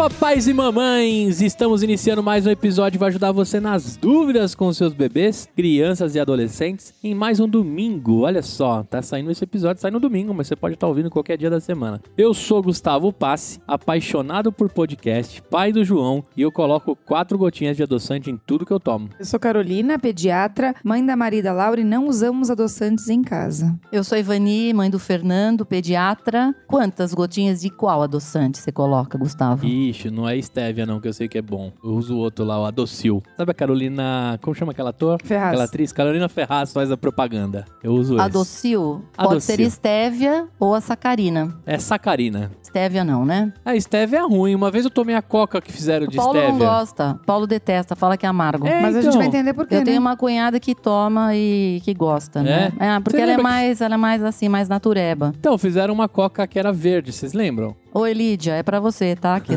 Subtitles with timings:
[0.00, 1.42] papais e mamães!
[1.42, 6.14] Estamos iniciando mais um episódio que vai ajudar você nas dúvidas com seus bebês, crianças
[6.14, 8.20] e adolescentes em mais um domingo.
[8.20, 11.36] Olha só, tá saindo esse episódio, sai no domingo, mas você pode estar ouvindo qualquer
[11.36, 12.00] dia da semana.
[12.16, 17.76] Eu sou Gustavo Passe, apaixonado por podcast, pai do João, e eu coloco quatro gotinhas
[17.76, 19.10] de adoçante em tudo que eu tomo.
[19.18, 23.78] Eu sou Carolina, pediatra, mãe da Marida Laura e não usamos adoçantes em casa.
[23.92, 26.54] Eu sou Ivani, mãe do Fernando, pediatra.
[26.66, 29.66] Quantas gotinhas de qual adoçante você coloca, Gustavo?
[29.90, 31.72] Ixi, não é stevia não, que eu sei que é bom.
[31.82, 33.22] Eu uso o outro lá, o Adocil.
[33.36, 35.18] Sabe a Carolina, como chama aquela ator?
[35.22, 35.48] Ferraz.
[35.48, 35.92] Aquela atriz?
[35.92, 37.64] Carolina Ferraz faz a propaganda.
[37.82, 38.22] Eu uso esse.
[38.24, 39.04] Adocil?
[39.16, 39.56] Pode Adocil.
[39.56, 41.56] ser estévia ou a sacarina.
[41.66, 42.50] É sacarina.
[42.62, 43.52] Estévia não, né?
[43.64, 44.54] A stevia é ruim.
[44.54, 46.52] Uma vez eu tomei a coca que fizeram de Paulo stevia.
[46.52, 47.18] não gosta.
[47.26, 48.66] Paulo detesta, fala que é amargo.
[48.66, 49.10] É, Mas a então.
[49.12, 49.84] gente vai entender por quê, Eu né?
[49.86, 52.72] tenho uma cunhada que toma e que gosta, né?
[52.78, 55.32] É, porque ela é lembra que- mais, ela é mais assim, mais natureba.
[55.38, 57.74] Então, fizeram uma coca que era verde, vocês lembram?
[57.92, 59.38] Ô, Elídia, é pra você, tá?
[59.40, 59.54] Que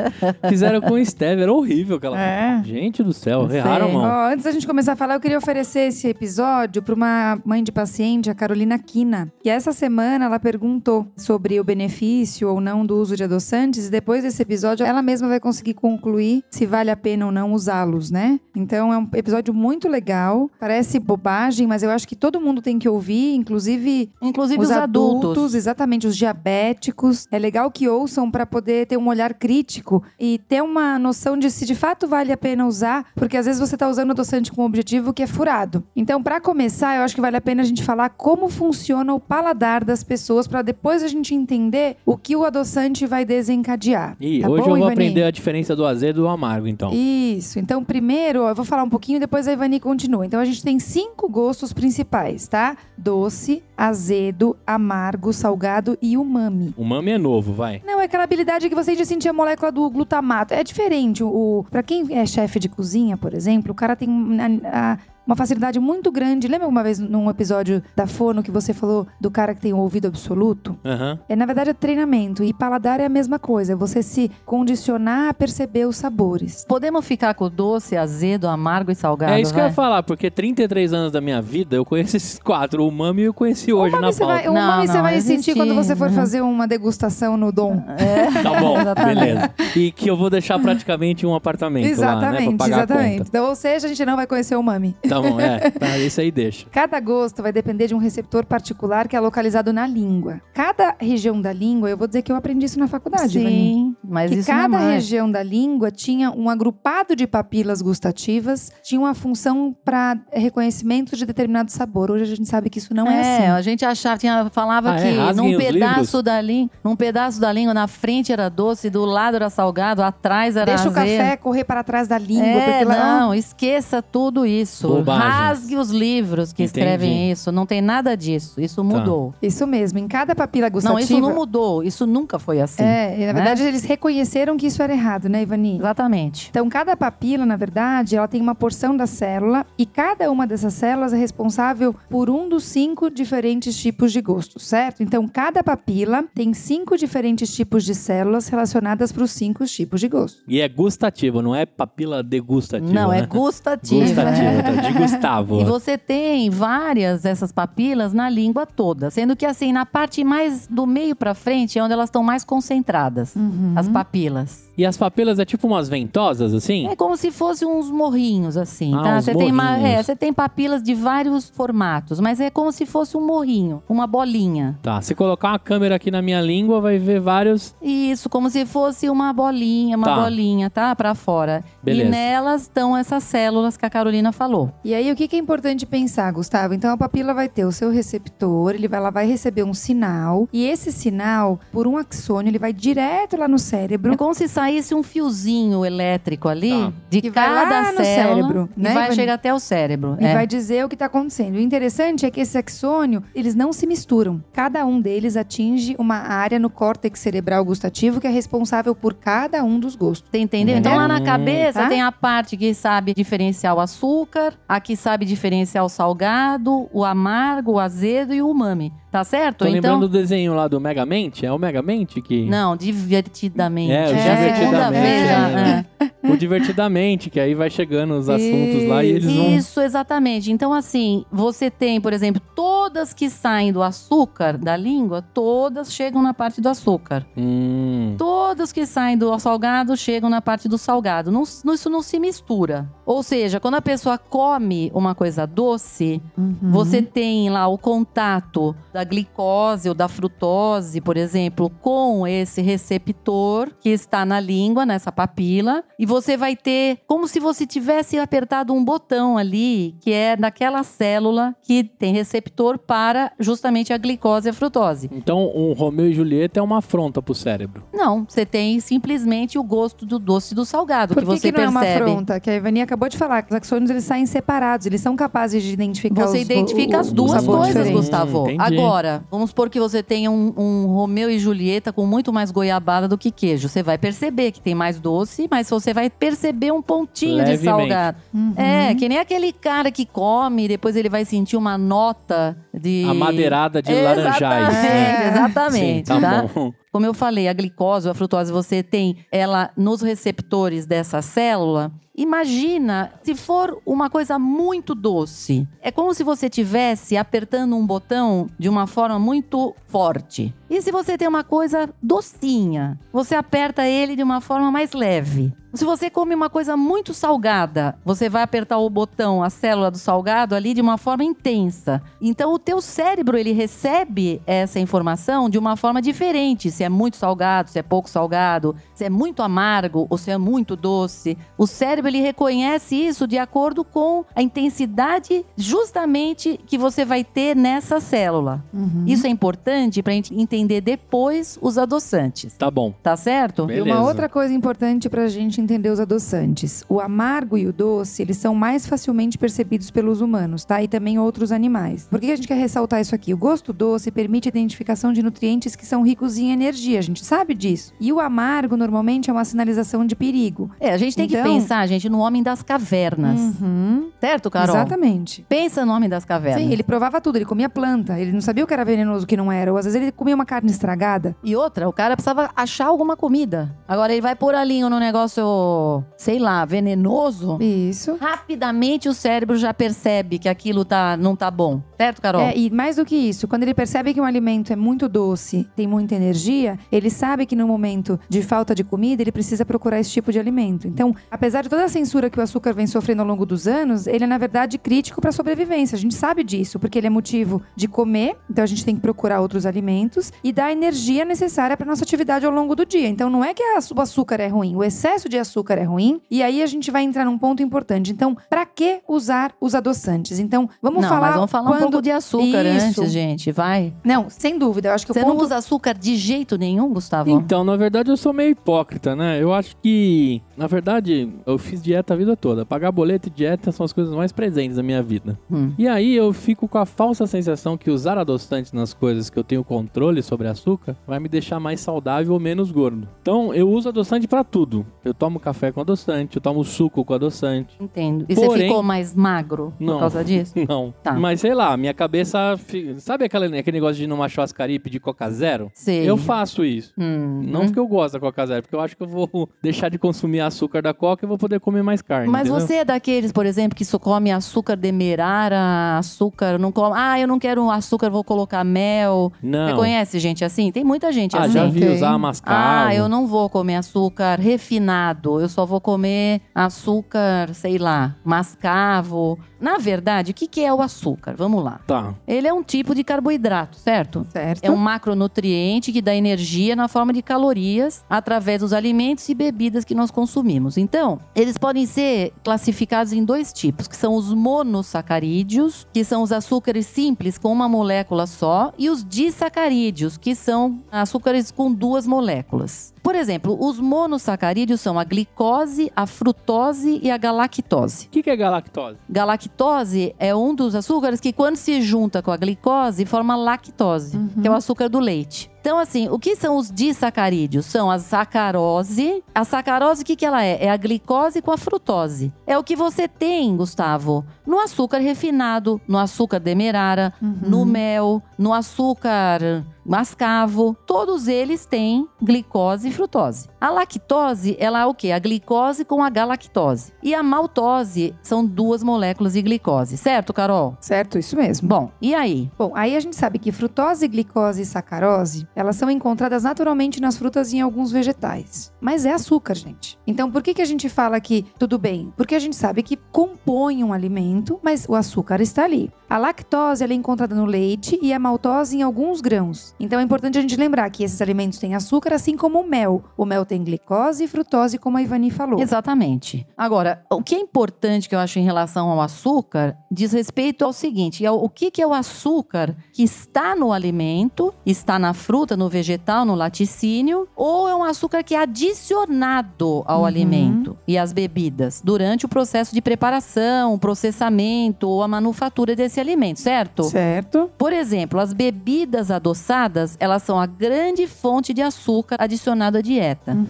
[0.48, 2.62] fizeram com stevia, era horrível aquela É.
[2.64, 3.94] Gente do céu, erraram.
[3.94, 7.62] Ó, antes da gente começar a falar, eu queria oferecer esse episódio para uma mãe
[7.62, 9.32] de paciente, a Carolina Quina.
[9.44, 13.88] E essa semana ela perguntou sobre o benefício ou não do uso de adoçantes.
[13.88, 17.52] E depois desse episódio, ela mesma vai conseguir concluir se vale a pena ou não
[17.52, 18.40] usá-los, né?
[18.56, 20.50] Então é um episódio muito legal.
[20.58, 24.76] Parece bobagem, mas eu acho que todo mundo tem que ouvir, inclusive Inclusive os, os,
[24.76, 25.54] adultos.
[25.54, 27.26] exatamente, os diabéticos.
[27.30, 31.50] É legal que ouçam para poder ter um olhar crítico e ter uma noção de
[31.50, 34.62] se de fato vale a pena usar, porque às vezes você está usando adoçante com
[34.62, 35.82] um objetivo que é furado.
[35.96, 39.18] Então, para começar, eu acho que vale a pena a gente falar como funciona o
[39.18, 44.16] paladar das pessoas para depois a gente entender o que o adoçante vai desencadear.
[44.20, 44.92] E Tá hoje bom, eu vou Ivani?
[44.92, 46.92] aprender a diferença do azedo e do amargo, então.
[46.92, 47.58] Isso.
[47.58, 50.24] Então, primeiro, ó, eu vou falar um pouquinho, depois a Ivani continua.
[50.24, 52.76] Então, a gente tem cinco gostos principais, tá?
[52.96, 56.72] Doce, azedo, amargo, salgado e umami.
[56.76, 57.63] O mami é novo, vai.
[57.84, 60.52] Não, é aquela habilidade que você de sentir a molécula do glutamato.
[60.54, 61.22] É diferente.
[61.22, 61.28] O,
[61.60, 64.08] o- pra quem é chefe de cozinha, por exemplo, o cara tem
[64.40, 66.46] a- a- uma facilidade muito grande.
[66.48, 69.78] Lembra uma vez num episódio da Fono que você falou do cara que tem o
[69.78, 70.76] ouvido absoluto?
[70.84, 71.18] Aham.
[71.28, 72.42] É, na verdade, é treinamento.
[72.44, 73.72] E paladar é a mesma coisa.
[73.72, 76.64] É você se condicionar a perceber os sabores.
[76.68, 79.70] Podemos ficar com doce, azedo, amargo e salgado, É isso que eu vai?
[79.70, 82.86] ia falar, porque 33 anos da minha vida eu conheço esses quatro.
[82.86, 84.34] O mami eu conheci hoje na você pauta.
[84.34, 86.14] vai, Não, umami você vai existe, sentir quando você for uhum.
[86.14, 87.82] fazer uma degustação no Dom.
[88.42, 89.18] Tá bom, Exatamente.
[89.20, 89.50] beleza.
[89.76, 92.38] E que eu vou deixar praticamente um apartamento lá, né?
[92.38, 93.18] Exatamente, Pra pagar a exatamente.
[93.18, 93.28] conta.
[93.28, 94.96] Então, ou seja, a gente não vai conhecer o umami.
[95.08, 95.70] Tá bom, é.
[95.70, 96.66] Tá, isso aí deixa.
[96.70, 100.40] Cada gosto vai depender de um receptor particular que é localizado na língua.
[100.52, 103.54] Cada região da língua, eu vou dizer que eu aprendi isso na faculdade, Ivani.
[103.54, 107.80] Sim, mas Que isso não é cada região da língua tinha um agrupado de papilas
[107.82, 112.10] gustativas, tinha uma função para reconhecimento de determinado sabor.
[112.10, 113.46] Hoje a gente sabe que isso não é, é, assim.
[113.52, 115.02] a gente achava, tinha, falava Ah, é?
[115.02, 119.04] que Rasguem num pedaço da língua, num pedaço da língua, na frente era doce, do
[119.04, 122.84] lado era salgado, atrás era Deixa o café correr para trás da língua, É, porque
[122.84, 124.88] lá não, esqueça tudo isso.
[125.04, 125.28] Bobagem.
[125.28, 126.80] Rasgue os livros que Entendi.
[126.80, 127.52] escrevem isso.
[127.52, 128.60] Não tem nada disso.
[128.60, 129.34] Isso mudou.
[129.40, 130.98] Isso mesmo, em cada papila gustativa.
[130.98, 131.82] Não, isso não mudou.
[131.82, 132.82] Isso nunca foi assim.
[132.82, 133.32] É, e na né?
[133.32, 135.76] verdade eles reconheceram que isso era errado, né, Ivani?
[135.76, 136.48] Exatamente.
[136.50, 140.74] Então, cada papila, na verdade, ela tem uma porção da célula e cada uma dessas
[140.74, 145.02] células é responsável por um dos cinco diferentes tipos de gosto, certo?
[145.02, 150.08] Então, cada papila tem cinco diferentes tipos de células relacionadas para os cinco tipos de
[150.08, 150.42] gosto.
[150.46, 152.92] E é gustativo, não é papila degustativa.
[152.92, 153.20] não, né?
[153.20, 154.04] é gustativa.
[154.04, 154.70] Gustativa, tá?
[154.70, 155.60] de Gustavo.
[155.62, 160.66] E você tem várias dessas papilas na língua toda, sendo que assim, na parte mais
[160.66, 163.72] do meio pra frente é onde elas estão mais concentradas, Uhum.
[163.76, 164.64] as papilas.
[164.76, 166.86] E as papilas é tipo umas ventosas, assim?
[166.88, 169.16] É como se fossem uns morrinhos assim, Ah, tá?
[169.16, 172.84] uns Você tem ma- é, você tem papilas de vários formatos, mas é como se
[172.86, 174.78] fosse um morrinho, uma bolinha.
[174.82, 177.74] Tá, se colocar uma câmera aqui na minha língua, vai ver vários...
[177.80, 180.20] Isso, como se fosse uma bolinha, uma Tá.
[180.22, 180.94] bolinha, tá?
[180.96, 181.64] Pra fora.
[181.82, 182.08] Beleza.
[182.08, 184.70] E nelas estão essas células que a Carolina falou.
[184.84, 186.74] E aí, o que que é importante pensar, Gustavo?
[186.74, 190.48] Então, a papila vai ter o seu receptor, ele vai, ela vai receber um sinal,
[190.52, 194.12] e esse sinal, por um axônio, ele vai direto lá no cérebro.
[194.12, 196.92] É como se saísse um fiozinho elétrico ali Tá.
[197.10, 199.14] de Que vai cada célula cérebro, e né, vai Ivani?
[199.16, 200.16] chegar até o cérebro.
[200.20, 200.32] E é.
[200.34, 201.56] vai dizer o que está acontecendo.
[201.56, 204.42] O interessante é que esse axônio, eles não se misturam.
[204.52, 209.62] Cada um deles atinge uma área no córtex cerebral gustativo que é responsável por cada
[209.62, 210.28] um dos gostos.
[210.30, 210.76] Você entendeu?
[210.78, 211.24] Então lá na Hum.
[211.24, 211.88] cabeça Tá?
[211.88, 217.04] tem a parte que sabe diferenciar o açúcar, a que sabe diferenciar o salgado, o
[217.04, 218.92] amargo, o azedo e o umami.
[219.10, 219.58] Tá certo?
[219.58, 219.74] Tô então.
[219.92, 221.46] lembrando do desenho lá do Megamente?
[221.46, 222.46] É o Megamente que...
[222.46, 223.92] Não, divertidamente.
[223.92, 224.53] É, é
[224.90, 225.28] vez.
[225.28, 226.13] já, é.
[226.32, 229.50] O Divertidamente, que aí vai chegando os assuntos lá e eles vão...
[229.56, 230.50] Isso, exatamente.
[230.50, 236.22] Então, assim, você tem, por exemplo, todas que saem do açúcar da língua, todas chegam
[236.22, 237.26] na parte do açúcar.
[237.36, 241.30] Hum, Todas que saem do salgado chegam na parte do salgado.
[241.30, 242.88] Não- não- isso não se mistura.
[243.04, 246.56] Ou seja, quando a pessoa come uma coisa doce, Uhum.
[246.70, 253.70] você tem lá o contato da glicose ou da frutose, por exemplo, com esse receptor
[253.80, 258.72] que está na língua, nessa papila, e você vai ter como se você tivesse apertado
[258.72, 264.50] um botão ali, que é daquela célula que tem receptor para justamente a glicose e
[264.50, 265.10] a frutose.
[265.12, 267.82] Então, um Romeu e Julieta é uma afronta pro cérebro.
[267.92, 271.52] Não, você tem simplesmente o gosto do doce e do salgado Por que que, você
[271.52, 272.00] que não é percebe.
[272.04, 272.40] uma afronta?
[272.40, 275.62] Que a Ivani acabou de falar, que os axônios eles saem separados, eles são capazes
[275.62, 277.92] de identificar Você os identifica o- as duas coisas, diferente.
[277.92, 278.48] Gustavo.
[278.50, 278.62] Entendi.
[278.78, 283.08] Agora, vamos supor que você tenha um, um Romeu e Julieta com muito mais goiabada
[283.08, 283.68] do que queijo.
[283.68, 287.64] Você vai perceber que tem mais doce, mas você vai perceber um pontinho de Levemente.
[287.64, 288.18] salgado.
[288.32, 288.54] Uhum.
[288.56, 293.04] É, que nem aquele cara que come e depois ele vai sentir uma nota de...
[293.08, 294.68] Amadeirada de laranjais.
[294.68, 294.86] Exatamente,
[295.24, 295.28] É.
[295.28, 296.08] exatamente.
[296.08, 296.42] Sim, tá, tá?
[296.54, 296.72] bom.
[296.92, 301.90] Como eu falei, a glicose ou a frutose, você tem ela nos receptores dessa célula.
[302.16, 305.66] Imagina se for uma coisa muito doce.
[305.82, 310.54] É como se você estivesse apertando um botão de uma forma muito forte.
[310.70, 315.52] E se você tem uma coisa docinha, você aperta ele de uma forma mais leve.
[315.74, 319.98] Se você come uma coisa muito salgada, você vai apertar o botão, a célula do
[319.98, 322.00] salgado ali de uma forma intensa.
[322.20, 327.16] Então o teu cérebro ele recebe essa informação de uma forma diferente, se é muito
[327.16, 331.36] salgado, se é pouco salgado, se é muito amargo ou se é muito doce.
[331.58, 337.54] O cérebro ele reconhece isso de acordo com a intensidade justamente que você vai ter
[337.56, 338.64] nessa célula.
[338.72, 339.04] Uhum.
[339.06, 342.54] Isso é importante para a gente entender depois os adoçantes.
[342.56, 342.92] Tá bom.
[343.02, 343.64] Tá certo?
[343.64, 343.84] E Beleza.
[343.98, 346.84] uma outra coisa importante pra gente entender os adoçantes.
[346.88, 350.82] O amargo e o doce, eles são mais facilmente percebidos pelos humanos, tá?
[350.82, 352.06] E também outros animais.
[352.10, 353.32] Por que a gente quer ressaltar isso aqui?
[353.34, 357.24] O gosto doce permite a identificação de nutrientes que são ricos em energia, a gente
[357.24, 357.92] sabe disso.
[358.00, 360.70] E o amargo, normalmente, é uma sinalização de perigo.
[360.80, 363.38] É, a gente tem que Então- pensar, gente, no homem das cavernas.
[363.60, 364.10] Uhum.
[364.20, 364.74] Certo, Carol?
[364.74, 365.44] Exatamente.
[365.48, 366.62] Pensa no homem das cavernas.
[366.62, 369.26] Sim, ele provava tudo, ele comia planta, ele não sabia o que era venenoso, o
[369.26, 369.70] que não era.
[369.70, 371.36] Ou às vezes ele comia uma carne estragada.
[371.42, 373.74] E outra, o cara precisava achar alguma comida.
[373.86, 377.58] Agora ele vai pôr ali no negócio, sei lá, venenoso.
[377.60, 378.16] Isso.
[378.20, 381.82] Rapidamente o cérebro já percebe que aquilo tá, não tá bom.
[381.96, 382.40] Certo, Carol?
[382.42, 385.68] É, e mais do que isso, quando ele percebe que um alimento é muito doce,
[385.76, 390.00] tem muita energia, ele sabe que no momento de falta de comida, ele precisa procurar
[390.00, 390.86] esse tipo de alimento.
[390.86, 394.06] Então, apesar de toda a censura que o açúcar vem sofrendo ao longo dos anos,
[394.06, 395.96] ele é, na verdade, crítico para a sobrevivência.
[395.96, 399.00] A gente sabe disso, porque ele é motivo de comer, então a gente tem que
[399.00, 403.08] procurar outros alimentos e dar a energia necessária para nossa atividade ao longo do dia.
[403.08, 406.42] Então, não é que o açúcar é ruim, o excesso de açúcar é ruim, e
[406.42, 408.12] aí a gente vai entrar num ponto importante.
[408.12, 410.38] Então, para que usar os adoçantes?
[410.38, 413.00] Então, vamos não, falar mas vamos falar um quando- pouco de açúcar Isso.
[413.02, 413.52] antes, gente.
[413.52, 413.92] Vai.
[414.04, 414.88] Não, sem dúvida.
[414.88, 415.36] Eu acho que Você o ponto...
[415.36, 417.30] não usa açúcar de jeito nenhum, Gustavo?
[417.30, 419.42] Então, na verdade, eu sou meio hipócrita, né?
[419.42, 422.64] Eu acho que, na verdade, eu fiz dieta a vida toda.
[422.66, 425.38] Pagar boleto e dieta são as coisas mais presentes da minha vida.
[425.50, 425.72] Hum.
[425.78, 429.44] E aí eu fico com a falsa sensação que usar adoçantes nas coisas que eu
[429.44, 433.08] tenho controle sobre açúcar vai me deixar mais saudável ou menos gordo.
[433.22, 434.84] Então, eu uso adoçante pra tudo.
[435.04, 437.76] Eu tomo café com adoçante, eu tomo suco com adoçante.
[437.80, 438.26] Entendo.
[438.28, 439.94] E você Porém- ficou mais magro Não.
[439.94, 440.54] por causa disso?
[440.68, 440.94] Não.
[441.02, 441.12] Tá.
[441.14, 442.56] Mas sei lá, minha cabeça.
[442.98, 445.70] Sabe aquele, aquele negócio de ir numa churrascaria e pedir Coca Zero?
[445.74, 446.08] Sei.
[446.08, 446.92] Eu faço isso.
[446.98, 447.42] Hum.
[447.44, 449.98] Não porque eu gosto da Coca Zero, porque eu acho que eu vou deixar de
[449.98, 452.28] consumir açúcar da Coca e vou poder comer mais carne.
[452.28, 452.60] Mas entendeu?
[452.66, 456.94] você é daqueles, por exemplo, que só come açúcar demerara, açúcar, não come.
[456.96, 459.32] Ah, eu não quero açúcar, vou colocar mel.
[459.42, 459.68] Não.
[459.68, 460.70] Você conhece gente assim?
[460.70, 461.52] Tem muita gente Ah, assim.
[461.52, 461.94] já vi Tem.
[461.94, 462.56] usar mascavo.
[462.88, 465.40] Ah, eu não vou comer açúcar refinado.
[465.40, 469.38] Eu só vou comer açúcar, sei lá, mascavo.
[469.64, 471.34] Na verdade, o que, que é o açúcar?
[471.34, 471.80] Vamos lá.
[471.86, 472.14] Tá.
[472.28, 474.26] Ele é um tipo de carboidrato, certo?
[474.30, 474.62] Certo.
[474.62, 479.82] É um macronutriente que dá energia na forma de calorias através dos alimentos e bebidas
[479.82, 480.76] que nós consumimos.
[480.76, 486.22] Então, eles eles podem ser classificados em dois tipos, que são os monossacarídeos, que são
[486.22, 492.06] os açúcares simples com uma molécula só, e os disacarídeos, que são açúcares com duas
[492.06, 492.93] moléculas.
[493.04, 498.06] Por exemplo, os monossacarídeos são a glicose, a frutose e a galactose.
[498.06, 498.96] O que, que é galactose?
[499.10, 504.48] Galactose é um dos açúcares que, quando se junta com a glicose, forma lactose, que
[504.48, 505.50] é o açúcar do leite.
[505.64, 507.64] Então, assim, o que são os disacarídeos?
[507.64, 509.24] São a sacarose.
[509.34, 510.66] A sacarose, o que, que ela é?
[510.66, 512.30] É a glicose com a frutose.
[512.46, 518.52] É o que você tem, Gustavo, no açúcar refinado, no açúcar demerara, no mel, no
[518.52, 520.76] açúcar mascavo.
[520.86, 523.48] Todos eles têm glicose e frutose.
[523.64, 525.10] A lactose, ela é o quê?
[525.10, 526.92] A glicose com a galactose.
[527.02, 530.76] E a maltose são duas moléculas de glicose, certo, Carol?
[530.82, 531.66] Certo, isso mesmo.
[531.66, 532.52] Bom, e aí?
[532.58, 537.16] Bom, aí a gente sabe que frutose, glicose e sacarose, elas são encontradas naturalmente nas
[537.16, 538.70] frutas e em alguns vegetais.
[538.78, 539.98] Mas é açúcar, gente.
[540.06, 542.12] Então, por que, que a gente fala que tudo bem?
[542.18, 545.90] Porque a gente sabe que compõe um alimento, mas o açúcar está ali.
[546.08, 549.74] A lactose ela é encontrada no leite e a maltose em alguns grãos.
[549.80, 553.02] Então é importante a gente lembrar que esses alimentos têm açúcar, assim como o mel.
[553.16, 555.60] O mel tem glicose e frutose, como a Ivani falou.
[555.60, 556.46] Exatamente.
[556.56, 560.72] Agora, o que é importante que eu acho em relação ao açúcar diz respeito ao
[560.72, 565.56] seguinte: é o que, que é o açúcar que está no alimento, está na fruta,
[565.56, 570.04] no vegetal, no laticínio, ou é um açúcar que é adicionado ao Uhum.
[570.06, 576.40] alimento e às bebidas durante o processo de preparação, processamento ou a manufatura desse alimento,
[576.40, 576.84] certo?
[576.84, 577.50] Certo?
[577.58, 583.32] Por exemplo, as bebidas adoçadas, elas são a grande fonte de açúcar adicionado à dieta
[583.32, 583.43] Uhum.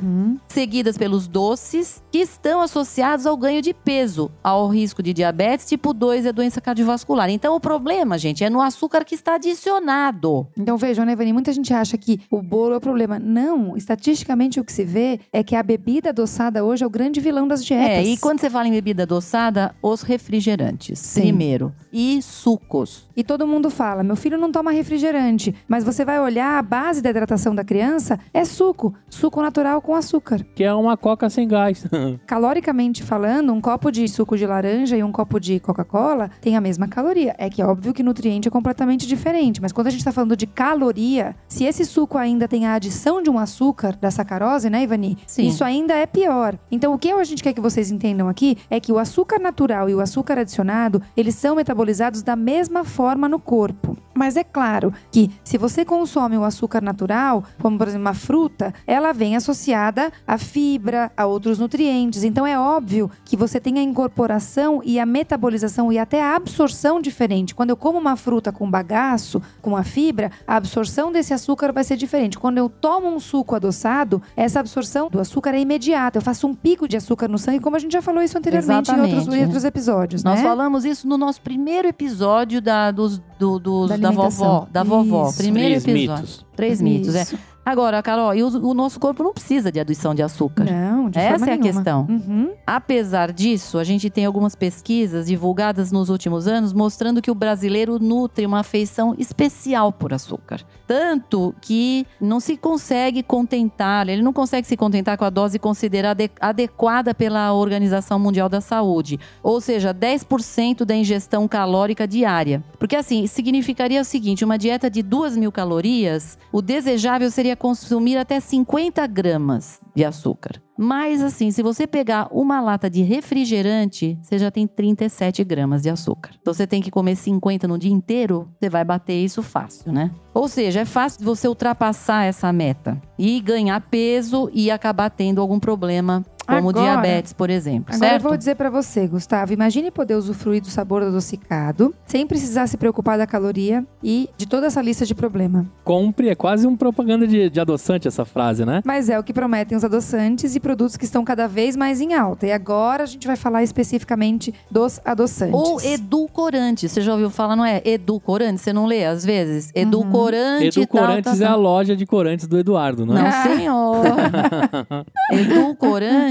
[0.49, 5.93] Seguidas pelos doces, que estão associados ao ganho de peso, ao risco de diabetes tipo
[5.93, 7.31] 2 e a doença cardiovascular.
[7.31, 10.47] Então, o problema, gente, é no açúcar que está adicionado.
[10.57, 11.33] Então vejam, né, Ivani?
[11.33, 13.19] Muita gente acha que o bolo é o problema.
[13.19, 17.21] Não, estatisticamente o que se vê é que a bebida adoçada hoje é o grande
[17.21, 17.89] vilão das dietas.
[17.89, 21.23] É, e quando você fala em bebida adoçada, os refrigerantes, Sim.
[21.23, 21.73] primeiro.
[21.93, 23.09] E sucos.
[23.17, 27.03] E todo mundo fala, meu filho não toma refrigerante, mas você vai olhar a base
[27.03, 30.45] da hidratação da criança é suco, suco natural com açúcar.
[30.55, 31.87] Que é uma coca sem gás.
[32.27, 36.61] Caloricamente falando, um copo de suco de laranja e um copo de Coca-Cola tem a
[36.61, 37.35] mesma caloria.
[37.39, 40.37] É que é óbvio que nutriente é completamente diferente, mas quando a gente está falando
[40.37, 44.83] de caloria, se esse suco ainda tem a adição de um açúcar, da sacarose, né,
[44.83, 45.19] Ivani?
[45.27, 45.49] Sim.
[45.49, 46.59] Isso ainda é pior.
[46.71, 49.91] Então, o que a gente quer que vocês entendam aqui é que o açúcar natural
[49.91, 53.99] e o açúcar adicionado, eles são metabolizados da mesma forma no corpo.
[54.15, 58.73] Mas é claro que se você consome o açúcar natural, como por exemplo uma fruta,
[58.87, 62.25] ela vem associada à fibra, a outros nutrientes.
[62.25, 67.01] Então é óbvio que você tem a incorporação e a metabolização e até a absorção
[67.01, 67.55] diferente.
[67.55, 71.85] Quando eu como uma fruta com bagaço, com a fibra, a absorção desse açúcar vai
[71.85, 72.39] ser diferente.
[72.39, 76.19] Quando eu tomo um suco adoçado, essa absorção do açúcar é imediata.
[76.19, 78.91] Eu faço um pico de açúcar no sangue, como a gente já falou isso anteriormente
[78.91, 80.43] em outros, em outros episódios, Nós né?
[80.49, 84.67] falamos isso no nosso primeiro episódio da, dos, do- dos- Da da, vovó.
[84.71, 85.29] Da vovó.
[85.29, 85.37] Isso.
[85.39, 86.23] Primeiro Três episódio.
[86.25, 86.47] mitos.
[86.57, 87.27] Três mitos, é.
[87.65, 90.65] Agora, Carol, e o, o nosso corpo não precisa de adição de açúcar.
[90.65, 91.63] Não, de Essa é a nenhuma.
[91.73, 92.07] questão.
[92.09, 92.51] Uhum.
[92.67, 97.99] Apesar disso, a gente tem algumas pesquisas divulgadas nos últimos anos mostrando que o brasileiro
[97.99, 100.61] nutre uma afeição especial por açúcar.
[100.87, 106.25] Tanto que não se consegue contentar, ele não consegue se contentar com a dose considerada
[106.25, 109.19] ade- adequada pela Organização Mundial da Saúde.
[109.43, 112.63] Ou seja, 10% da ingestão calórica diária.
[112.79, 118.17] Porque assim, significaria o seguinte: uma dieta de 2 mil calorias, o desejável seria consumir
[118.17, 120.63] até 50 gramas de açúcar.
[120.77, 125.89] Mas assim, se você pegar uma lata de refrigerante, você já tem 37 gramas de
[125.89, 126.33] açúcar.
[126.41, 130.11] Então você tem que comer 50 no dia inteiro, você vai bater isso fácil, né?
[130.33, 135.61] Ou seja, é fácil você ultrapassar essa meta e ganhar peso e acabar tendo algum
[135.61, 138.23] problema, como Agora- diabetes, por exemplo, Agora certo?
[138.25, 142.77] eu vou dizer pra você, Gustavo, imagine poder usufruir do sabor adocicado, sem precisar se
[142.77, 145.67] preocupar da caloria e de toda essa lista de problema.
[145.85, 148.83] Compre, é quase uma propaganda de, de adoçante essa frase, né?
[148.85, 152.15] Mas é o que prometem os adoçantes e produtos que estão cada vez mais em
[152.15, 152.47] alta.
[152.47, 155.55] E agora a gente vai falar especificamente dos adoçantes.
[155.55, 156.89] Ou edulcorante.
[156.89, 157.81] Você já ouviu falar, não é?
[157.85, 158.61] Edulcorante?
[158.61, 159.67] Você não lê às vezes?
[159.75, 159.83] Uhum.
[159.83, 160.67] Edulcorante.
[160.81, 163.23] Edulcorantes tal, tal, é a loja de corantes do Eduardo, não é?
[163.23, 164.05] Não, senhor.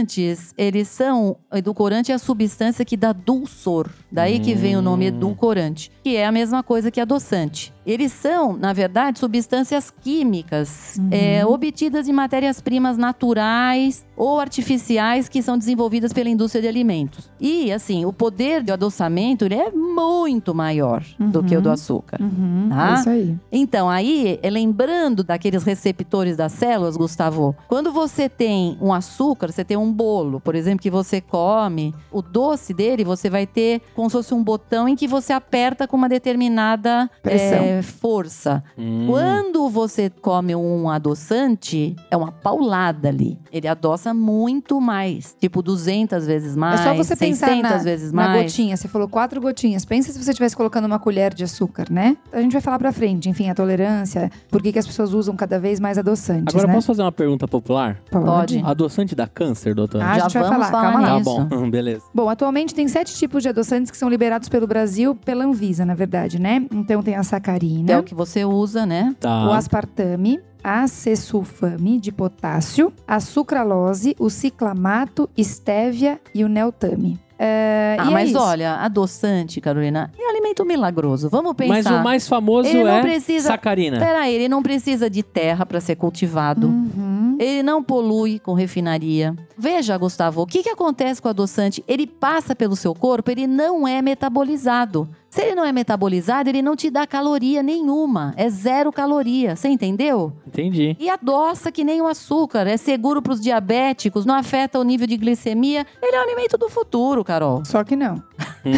[0.04, 1.38] Edulcorantes, eles são.
[1.52, 3.90] Edulcorante é a substância que dá dulçor.
[4.14, 7.74] Daí que vem o nome edulcorante, que é a mesma coisa que adoçante.
[7.86, 15.58] Eles são, na verdade, substâncias químicas é, obtidas de matérias-primas naturais ou artificiais que são
[15.58, 17.30] desenvolvidas pela indústria de alimentos.
[17.42, 22.22] E, assim, o poder de adoçamento ele é muito maior do que o do açúcar.
[22.22, 22.92] Uhum, Tá?
[22.92, 23.38] é isso aí.
[23.52, 29.64] Então, aí, é lembrando daqueles receptores das células, Gustavo, quando você tem um açúcar, você
[29.66, 34.10] tem um bolo, por exemplo, que você come, o doce dele você vai ter como
[34.10, 38.62] se fosse um botão em que você aperta com uma determinada é, força.
[38.78, 39.06] Hum.
[39.08, 43.40] Quando você come um adoçante, é uma paulada ali.
[43.50, 48.12] Ele adoça muito mais, tipo 200 vezes mais, é só você 600 pensar na, vezes
[48.12, 48.44] na mais.
[48.44, 48.76] gotinha.
[48.76, 49.86] Você falou quatro gotinhas.
[49.86, 52.18] Pensa se você estivesse colocando uma colher de açúcar, né?
[52.34, 53.30] A gente vai falar pra frente.
[53.30, 54.30] Enfim, a tolerância.
[54.50, 56.74] Por que, que as pessoas usam cada vez mais adoçantes, Agora, né?
[56.74, 58.02] posso fazer uma pergunta popular?
[58.12, 58.62] Pode.
[58.66, 60.02] Adoçante dá câncer, doutor?
[60.02, 60.72] Ah, a Já gente vai vamos falar.
[60.72, 61.18] falar Calma lá.
[61.18, 62.04] Tá bom, beleza.
[62.14, 65.94] Bom, atualmente tem sete tipos de adoçantes que são liberados pelo Brasil, pela Anvisa, na
[65.94, 66.66] verdade, né?
[66.72, 69.16] Então tem a sacarina, É o que você usa, né?
[69.20, 69.48] Tá.
[69.48, 77.20] o aspartame, a acesulfame de potássio, a sucralose, o ciclamato, estévia e o neotame.
[77.38, 78.40] É, Ah, e é mas isso.
[78.40, 81.30] olha, adoçante, Carolina, é alimento milagroso.
[81.30, 81.74] Vamos pensar.
[81.74, 84.00] Mas o mais famoso Ele é precisa- sacarina.
[84.00, 86.68] Peraí, ele não precisa de terra para ser cultivado.
[86.68, 87.13] Uhum.
[87.40, 89.36] Ele não polui com refinaria.
[89.58, 91.84] Veja, Gustavo, o que, que acontece com o adoçante?
[91.88, 95.10] Ele passa pelo seu corpo, ele não é metabolizado.
[95.30, 98.34] Se ele não é metabolizado, ele não te dá caloria nenhuma.
[98.38, 99.56] É zero caloria.
[99.56, 100.32] Você entendeu?
[100.46, 100.96] Entendi.
[101.00, 102.68] E adoça que nem o açúcar.
[102.68, 105.88] É seguro para os diabéticos, não afeta o nível de glicemia.
[106.02, 107.66] Ele é o alimento do futuro, Carol.
[107.66, 108.22] Só que não.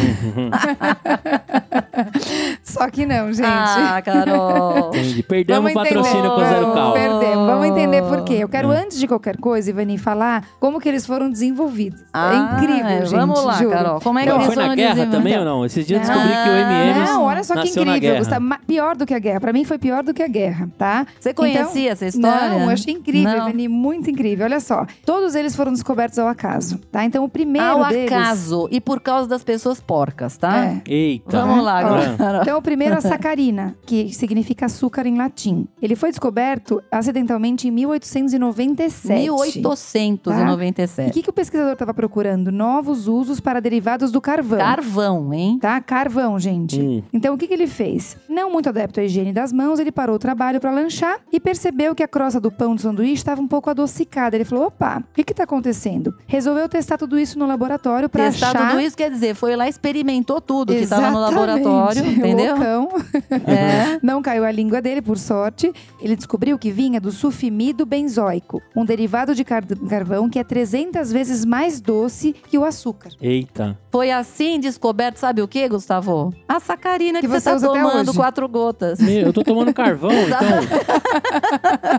[2.62, 3.46] Só que não, gente.
[3.46, 4.88] Ah, Carol.
[4.88, 5.22] Entendi.
[5.22, 6.92] Perdemos o patrocínio com o Zero Vamos Cal.
[6.92, 7.34] perder.
[7.36, 8.34] Vamos entender por quê.
[8.40, 8.82] Eu quero, É.
[8.82, 12.00] antes de qualquer coisa, Ivani, falar como que eles foram desenvolvidos.
[12.12, 13.16] Ah, é incrível, gente.
[13.16, 13.70] Vamos lá, juro.
[13.70, 14.00] Carol.
[14.00, 15.24] Como é que Não, eles foi na foram guerra desenvolvidos?
[15.24, 15.64] também ou não?
[15.64, 18.16] Esses dias eu descobri que o MM Não, olha só que incrível.
[18.18, 18.46] Gustavo.
[18.66, 19.40] Pior do que a guerra.
[19.40, 21.06] Pra mim foi pior do que a guerra, tá?
[21.18, 22.50] Você conhecia essa história?
[22.50, 23.48] Não, eu achei incrível, Não.
[23.48, 23.68] Ivani.
[23.68, 24.44] Muito incrível.
[24.44, 24.86] Olha só.
[25.04, 27.04] Todos eles foram descobertos ao acaso, tá?
[27.04, 28.12] Então o primeiro Ao deles...
[28.12, 30.66] acaso e por causa das pessoas porcas, tá?
[30.66, 30.82] É.
[30.86, 31.38] Eita.
[31.40, 32.16] Vamos lá, agora.
[32.46, 35.66] Então, o primeiro é a sacarina, que significa açúcar em latim.
[35.80, 39.20] Ele foi descoberto acidentalmente em 1897.
[39.20, 41.10] E 1897.
[41.10, 42.52] o que, que o pesquisador estava procurando?
[42.52, 44.58] Novos usos para derivados do carvão.
[44.58, 45.58] Carvão, hein?
[45.60, 45.80] Tá?
[45.80, 46.80] Carvão, gente.
[46.80, 47.02] Hum.
[47.12, 48.16] Então, o que, que ele fez?
[48.28, 51.94] Não muito adepto à higiene das mãos, ele parou o trabalho para lanchar e percebeu
[51.94, 54.36] que a crosta do pão de sanduíche estava um pouco adocicada.
[54.36, 56.14] Ele falou: opa, o que que tá acontecendo?
[56.26, 58.70] Resolveu testar tudo isso no laboratório para Testar achar...
[58.70, 62.54] tudo isso quer dizer, foi lá, experimentou tudo que estava no laboratório, entendeu?
[62.54, 62.88] Loucão.
[63.46, 63.98] É.
[64.02, 65.72] Não caiu a língua dele, por sorte.
[66.00, 71.12] Ele descobriu que vinha do sulfimido benzoico, um derivado de car- carvão que é 300
[71.12, 73.10] vezes mais doce que o açúcar.
[73.20, 73.78] Eita.
[73.90, 76.32] Foi assim descoberto, sabe o que, Gustavo?
[76.48, 78.98] A sacarina que, Que você tá até tomando quatro gotas.
[79.00, 80.38] Meu, eu tô tomando carvão, então.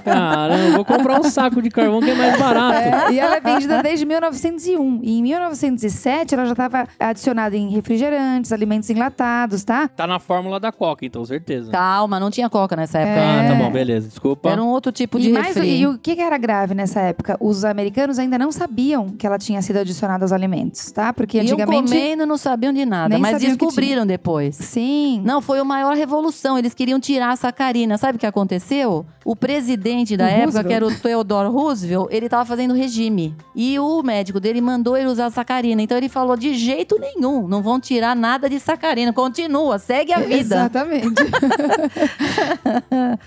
[0.03, 2.77] Caramba, vou comprar um saco de carvão que é mais barato.
[2.77, 4.99] É, e ela é vendida desde 1901.
[5.03, 9.87] E em 1907 ela já estava adicionada em refrigerantes, alimentos enlatados, tá?
[9.87, 11.71] Tá na fórmula da Coca, então, certeza.
[11.71, 13.19] Calma, não tinha coca nessa época.
[13.21, 14.07] Ah, tá bom, beleza.
[14.07, 14.49] Desculpa.
[14.49, 15.79] Era um outro tipo de E, mais, refri.
[15.81, 17.35] e o que era grave nessa época?
[17.39, 21.11] Os americanos ainda não sabiam que ela tinha sido adicionada aos alimentos, tá?
[21.13, 21.91] Porque Iam antigamente.
[21.91, 24.55] comendo, não sabiam de nada, mas descobriram depois.
[24.55, 25.21] Sim.
[25.25, 26.57] Não, foi a maior revolução.
[26.57, 27.97] Eles queriam tirar a sacarina.
[27.97, 29.05] Sabe o que aconteceu?
[29.25, 30.67] O presidente da O época, Roosevelt.
[30.67, 33.35] que era o Theodore Roosevelt, ele tava fazendo regime.
[33.55, 35.81] E o médico dele mandou ele usar sacarina.
[35.81, 39.13] Então ele falou: de jeito nenhum, não vão tirar nada de sacarina.
[39.13, 40.55] Continua, segue a vida.
[40.55, 41.07] Exatamente.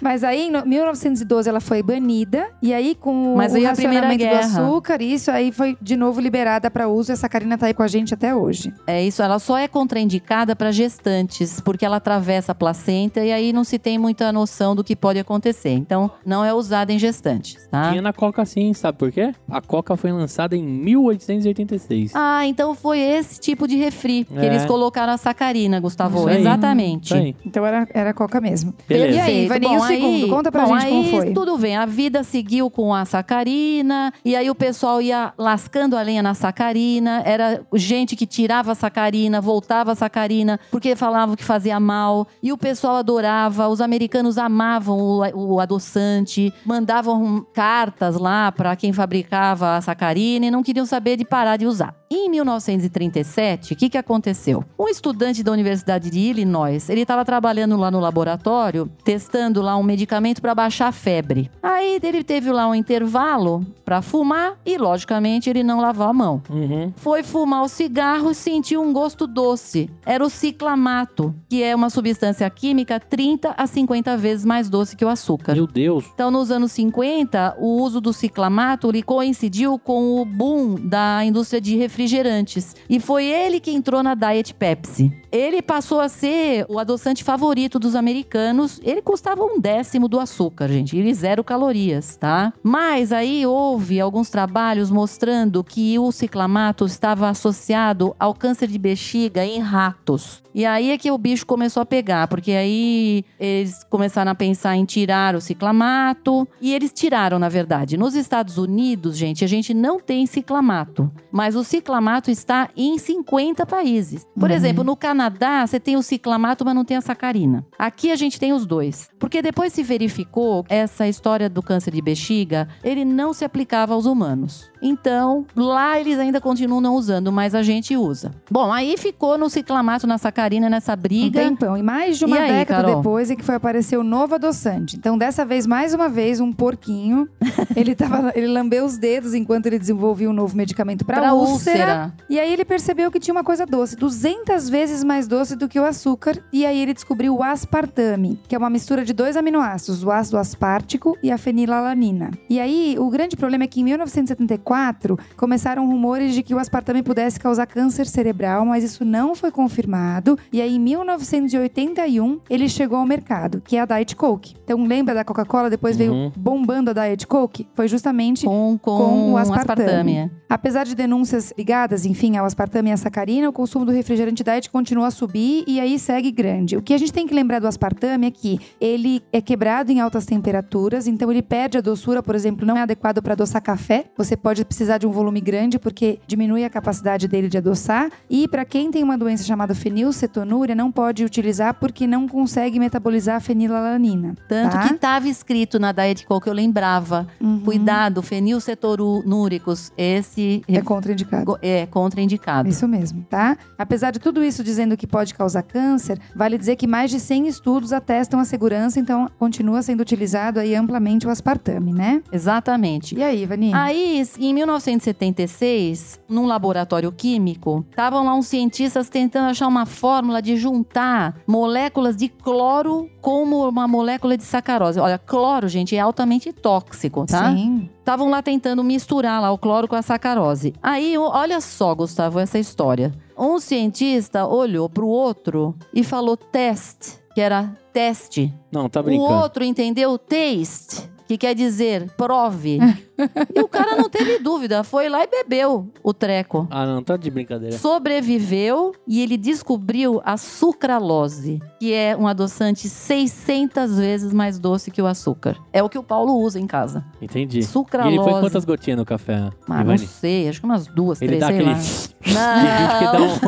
[0.00, 2.48] Mas aí, em no- 1912, ela foi banida.
[2.62, 6.88] E aí, com Mas o racionamento do açúcar, isso aí foi de novo liberada para
[6.88, 7.12] uso.
[7.12, 8.72] E a sacarina tá aí com a gente até hoje.
[8.86, 13.52] É isso, ela só é contraindicada para gestantes, porque ela atravessa a placenta e aí
[13.52, 15.70] não se tem muita noção do que pode acontecer.
[15.70, 17.90] Então, não é usada em gestantes, tá?
[17.90, 19.32] Tinha na Coca sim, sabe por quê?
[19.50, 22.12] A Coca foi lançada em 1886.
[22.14, 24.46] Ah, então foi esse tipo de refri que É.
[24.46, 26.18] eles colocaram a sacarina, Gustavo.
[26.20, 26.40] Isso aí.
[26.40, 27.04] Exatamente.
[27.06, 27.36] Isso aí.
[27.44, 28.74] Então era, era coca mesmo.
[28.88, 29.16] Beleza.
[29.16, 29.48] E aí, Perfeito.
[29.68, 30.24] Vaninho, o segundo?
[30.24, 31.32] aí- Conta pra bom, gente como aí foi.
[31.32, 36.02] Tudo bem, a vida seguiu com a sacarina, e aí o pessoal ia lascando a
[36.02, 41.44] lenha na sacarina, era gente que tirava a sacarina, voltava a sacarina, porque falavam que
[41.44, 48.50] fazia mal, e o pessoal adorava, os americanos amavam o, o adoçante, mandavam cartas lá
[48.52, 51.94] para quem fabricava a sacarina e não queriam saber de parar de usar.
[52.12, 54.64] Em 1937, o que, que aconteceu?
[54.78, 56.88] Um estudante da Universidade de Illinois?
[56.88, 61.50] Ele estava trabalhando lá no laboratório, testando lá um medicamento para baixar a febre.
[61.62, 66.42] Aí ele teve lá um intervalo para fumar e, logicamente, ele não lavou a mão.
[66.48, 66.92] Uhum.
[66.96, 69.90] Foi fumar o cigarro e sentiu um gosto doce.
[70.06, 75.04] Era o ciclamato, que é uma substância química 30 a 50 vezes mais doce que
[75.04, 75.54] o açúcar.
[75.54, 76.04] Meu Deus.
[76.14, 81.60] Então, nos anos 50, o uso do ciclamato ele coincidiu com o boom da indústria
[81.60, 82.76] de refrigerantes.
[82.88, 85.10] E foi ele que entrou na Diet Pepsi.
[85.32, 88.80] Ele passou a ser o adoçante favorito dos americanos.
[88.82, 90.96] Ele custava um décimo do açúcar, gente.
[90.96, 92.52] Ele zero calorias, tá?
[92.62, 99.44] Mas aí houve alguns trabalhos mostrando que o ciclamato estava associado ao câncer de bexiga
[99.44, 100.42] em ratos.
[100.52, 104.76] E aí é que o bicho começou a pegar, porque aí eles começaram a pensar
[104.76, 106.46] em tirar o ciclamato.
[106.60, 107.96] E eles tiraram, na verdade.
[107.96, 111.10] Nos Estados Unidos, gente, a gente não tem ciclamato.
[111.30, 114.26] Mas o ciclamato está em 50 países.
[114.38, 117.64] Por exemplo, no Canadá, você tem o ciclamato, mas não tem a sacarina.
[117.78, 119.08] Aqui a gente tem os dois.
[119.18, 124.04] Porque depois se verificou essa história do câncer de bexiga, ele não se aplicava aos
[124.06, 124.70] humanos.
[124.82, 128.32] Então, lá eles ainda continuam não usando, mas a gente usa.
[128.50, 131.40] Bom, aí ficou no ciclamato, na sacarina, nessa Um briga.
[131.40, 131.76] tempão.
[131.76, 132.96] E mais de uma E aí, década Carol?
[132.96, 134.96] depois é que foi aparecer o novo adoçante.
[134.96, 137.28] Então, dessa vez, mais uma vez, um porquinho.
[137.76, 141.78] ele, tava, ele lambeu os dedos enquanto ele desenvolvia um novo medicamento para Pra úlcera.
[141.78, 142.14] úlcera.
[142.28, 145.78] E aí ele percebeu que tinha uma coisa doce, 200 vezes mais doce do que
[145.78, 146.38] o açúcar.
[146.52, 150.38] E aí ele descobriu o aspartame, que é uma mistura de dois aminoácidos, o ácido
[150.38, 152.30] aspartico e a fenilalanina.
[152.48, 157.02] E aí o grande problema é que em 1974 começaram rumores de que o aspartame
[157.02, 160.38] pudesse causar câncer cerebral, mas isso não foi confirmado.
[160.52, 164.54] E aí em 1981 ele chegou ao mercado, que é a Diet Coke.
[164.64, 165.98] Então lembra da Coca-Cola, depois Uhum.
[165.98, 167.66] veio bombando a Diet Coke?
[167.74, 169.82] Foi justamente Com, com, com o aspartame.
[169.82, 170.16] aspartame.
[170.16, 170.30] é.
[170.48, 174.70] Apesar de denúncias ligadas, enfim, ao aspartame e à sacarina, o consumo do refrigerante diet
[174.70, 176.76] continua a subir e aí segue grande.
[176.76, 180.00] O que a gente tem que lembrar do aspartame é que ele é quebrado em
[180.00, 184.04] altas temperaturas, então ele perde a doçura, por exemplo, não é adequado para adoçar café.
[184.16, 188.10] Você pode precisar de um volume grande porque diminui a capacidade dele de adoçar.
[188.28, 193.36] E para quem tem uma doença chamada fenilcetonúria, não pode utilizar porque não consegue metabolizar
[193.36, 194.34] a fenilalanina.
[194.48, 194.86] Tanto tá?
[194.86, 197.26] que estava escrito na Diet Coke, eu lembrava.
[197.40, 197.60] Uhum.
[197.60, 201.58] Cuidado, fenilcetonúricos, esse É contraindicado.
[201.60, 202.68] é contraindicado.
[202.68, 203.39] Isso mesmo, tá?
[203.78, 207.48] Apesar de tudo isso dizendo que pode causar câncer, vale dizer que mais de 100
[207.48, 212.22] estudos atestam a segurança, então continua sendo utilizado aí amplamente o aspartame, né?
[212.32, 213.16] Exatamente.
[213.16, 213.72] E aí, Vani?
[213.74, 220.56] Aí, em 1976, num laboratório químico, estavam lá uns cientistas tentando achar uma fórmula de
[220.56, 224.98] juntar moléculas de cloro com uma molécula de sacarose.
[225.00, 227.52] Olha, cloro, gente, é altamente tóxico, tá?
[227.52, 227.88] Sim.
[227.98, 230.74] Estavam lá tentando misturar lá o cloro com a sacarose.
[230.82, 233.12] Aí, olha só, Gustavo, essa história.
[233.40, 238.52] Um cientista olhou pro outro e falou teste, que era teste.
[238.70, 239.32] Não, tá O brincando.
[239.32, 242.78] outro entendeu taste, que quer dizer prove.
[243.54, 246.66] e o cara não teve dúvida, foi lá e bebeu o treco.
[246.70, 247.76] Ah, não, tá de brincadeira.
[247.78, 255.00] Sobreviveu e ele descobriu a sucralose, que é um adoçante 600 vezes mais doce que
[255.00, 255.56] o açúcar.
[255.72, 257.04] É o que o Paulo usa em casa.
[257.20, 257.60] Entendi.
[257.60, 258.16] E Sucralose.
[258.16, 261.40] ele põe quantas gotinhas no café, Ah, não sei, acho que umas duas, Ele três,
[261.40, 262.10] dá sei aquele...
[262.30, 263.40] um...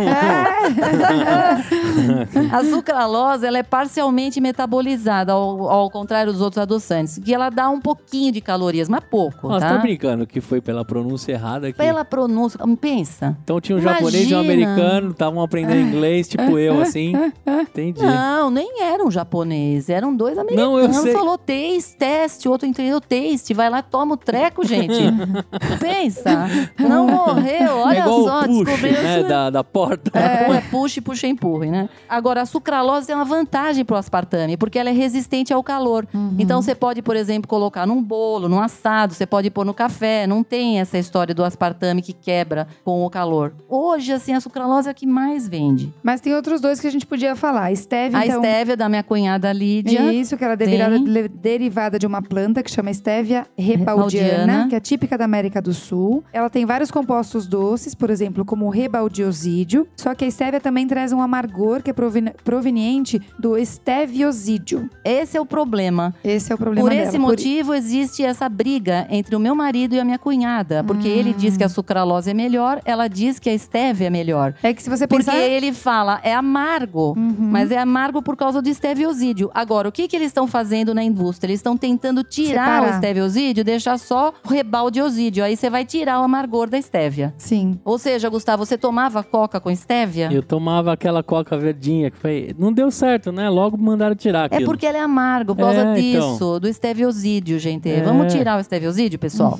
[2.56, 7.68] A sucralose ela é parcialmente metabolizada, ao, ao contrário dos outros adoçantes, que ela dá
[7.68, 9.76] um pouquinho de calorias, mas pouco, Nossa, tá?
[9.76, 11.78] tá brincando que foi pela pronúncia errada aqui.
[11.78, 13.36] Pela pronúncia, pensa.
[13.42, 14.72] Então tinha um japonês e um Imagina.
[14.72, 17.12] americano, estavam aprendendo inglês, tipo eu, assim.
[17.46, 18.02] Entendi.
[18.02, 20.72] Não, nem era um japonês, eram dois americanos.
[20.72, 21.12] Não, eu sei.
[21.12, 24.92] falou taste, teste, o outro entendeu taste, vai lá, toma o treco, gente.
[25.78, 26.48] Pensa,
[26.78, 30.18] não morreu, olha é igual só, push, descobriu né, da, da porta.
[30.18, 31.88] É, puxa, puxa, empurre, né?
[32.08, 36.06] Agora, a sucralose tem uma vantagem pro aspartame, porque ela é resistente ao calor.
[36.38, 40.26] Então, você pode, por exemplo, colocar num bolo, num assado, você pode pôr no café.
[40.26, 43.52] Não tem essa história do aspartame que quebra com o calor.
[43.68, 45.92] Hoje, assim, a sucralose é a que mais vende.
[46.02, 47.74] Mas tem outros dois que a gente podia falar.
[47.76, 48.42] Stevia, A então...
[48.42, 50.12] estévia da minha cunhada Lídia.
[50.12, 54.80] Isso, que ela é derivada, derivada de uma planta que chama Stevia rebaldiana, que é
[54.80, 56.24] típica da América do Sul.
[56.32, 59.86] Ela tem vários compostos doces, por exemplo, como o rebaldiosídeo.
[59.96, 64.88] Só que a Stevia também traz um amargor que é proveni- proveniente do esteviosídeo.
[65.04, 66.14] Esse é o problema.
[66.24, 67.08] Esse é o problema Por dela.
[67.08, 70.82] esse motivo, existe essa briga entre o meu marido e a minha cunhada.
[70.84, 71.12] Porque Hum.
[71.16, 74.54] ele diz que a sucralose é melhor, ela diz que a estévia é melhor.
[74.62, 75.38] É que se você Porque pensar...
[75.38, 77.34] ele fala, é amargo, Uhum.
[77.38, 79.50] mas é amargo por causa do esteviosídeo.
[79.54, 81.50] Agora, o que, que eles estão fazendo na indústria?
[81.50, 82.86] Eles estão tentando tirar Separar.
[82.92, 85.44] o esteviosídeo, deixar só o rebaldiosídeo.
[85.44, 87.34] Aí você vai tirar o amargor da estévia.
[87.36, 87.78] Sim.
[87.84, 90.28] Ou seja, Gustavo, você tomava coca com estévia?
[90.32, 93.48] Eu tomava aquela coca verdinha que Foi- Não deu certo, né?
[93.48, 94.64] Logo mandaram tirar É aquilo.
[94.66, 96.32] porque ela é amargo, por causa É, então.
[96.32, 97.88] disso, do esteviosídeo, gente.
[97.90, 98.00] É.
[98.02, 99.58] Vamos tirar o esteviosídeo, pessoal?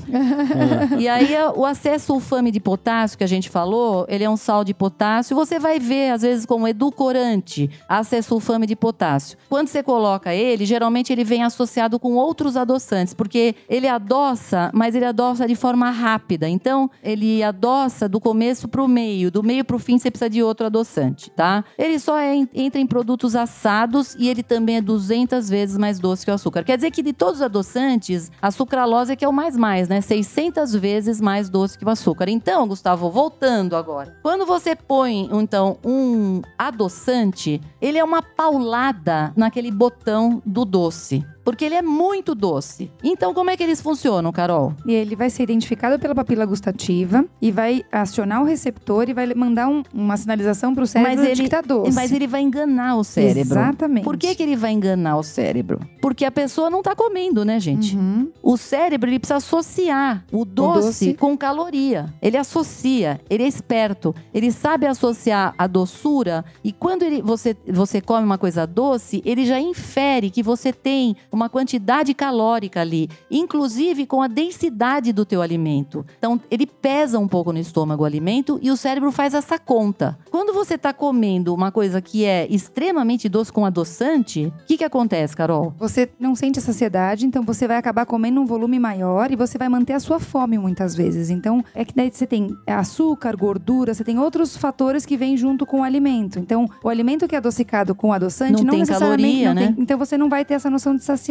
[0.98, 4.75] e aí, o acesulfame de potássio que a gente falou, ele é um sal de
[4.75, 5.37] potássio.
[5.37, 9.38] Você vai ver, às vezes, como edulcorante, acesulfame de potássio.
[9.48, 14.94] Quando você coloca ele, geralmente ele vem associado com outros adoçantes, porque ele adoça, mas
[14.94, 16.48] ele adoça de forma rápida.
[16.48, 20.66] Então, ele adoça do começo pro meio, do meio pro fim você precisa de outro
[20.66, 21.64] adoçante, tá?
[21.79, 26.25] Ele só é entra em produtos assados e ele também é 200 vezes mais doce
[26.25, 26.64] que o açúcar.
[26.64, 29.88] Quer dizer que de todos os adoçantes, a sucralose é que é o mais mais,
[29.88, 30.00] né?
[30.00, 32.28] 600 vezes mais doce que o açúcar.
[32.28, 34.16] Então, Gustavo, voltando agora.
[34.22, 41.24] Quando você põe, então, um adoçante, ele é uma paulada naquele botão do doce.
[41.44, 42.90] Porque ele é muito doce.
[43.02, 44.74] Então, como é que eles funcionam, Carol?
[44.87, 49.68] Ele vai ser identificado pela papila gustativa e vai acionar o receptor e vai mandar
[49.68, 51.92] um- uma sinalização para o cérebro Mas de ele- que tá doce.
[51.92, 53.40] Mas ele vai enganar o cérebro.
[53.59, 54.05] Exatamente.
[54.05, 55.81] Por que, que ele vai enganar o cérebro?
[56.00, 57.96] Porque a pessoa não tá comendo, né, gente?
[57.96, 58.31] Uhum.
[58.42, 61.14] O cérebro ele precisa associar o doce, doce.
[61.14, 62.12] com caloria.
[62.20, 68.00] Ele associa, ele é esperto, ele sabe associar a doçura e quando ele, você, você
[68.00, 74.06] come uma coisa doce, ele já infere que você tem uma quantidade calórica ali, inclusive
[74.06, 76.04] com a densidade do teu alimento.
[76.18, 80.18] Então ele pesa um pouco no estômago o alimento e o cérebro faz essa conta.
[80.30, 84.84] Quando você está comendo uma coisa que é extremamente doce com adoçante, o que que
[84.84, 85.72] acontece, Carol?
[85.78, 89.56] Você não sente a saciedade, então você vai acabar comendo um volume maior e você
[89.56, 91.30] vai manter a sua fome muitas vezes.
[91.30, 95.64] Então, é que daí você tem açúcar, gordura, você tem outros fatores que vêm junto
[95.64, 96.38] com o alimento.
[96.38, 99.72] Então, o alimento que é adocicado com adoçante Não não, tem necessariamente caloria, não né?
[99.74, 99.82] tem.
[99.82, 101.21] Então você não vai ter essa noção de saciedade.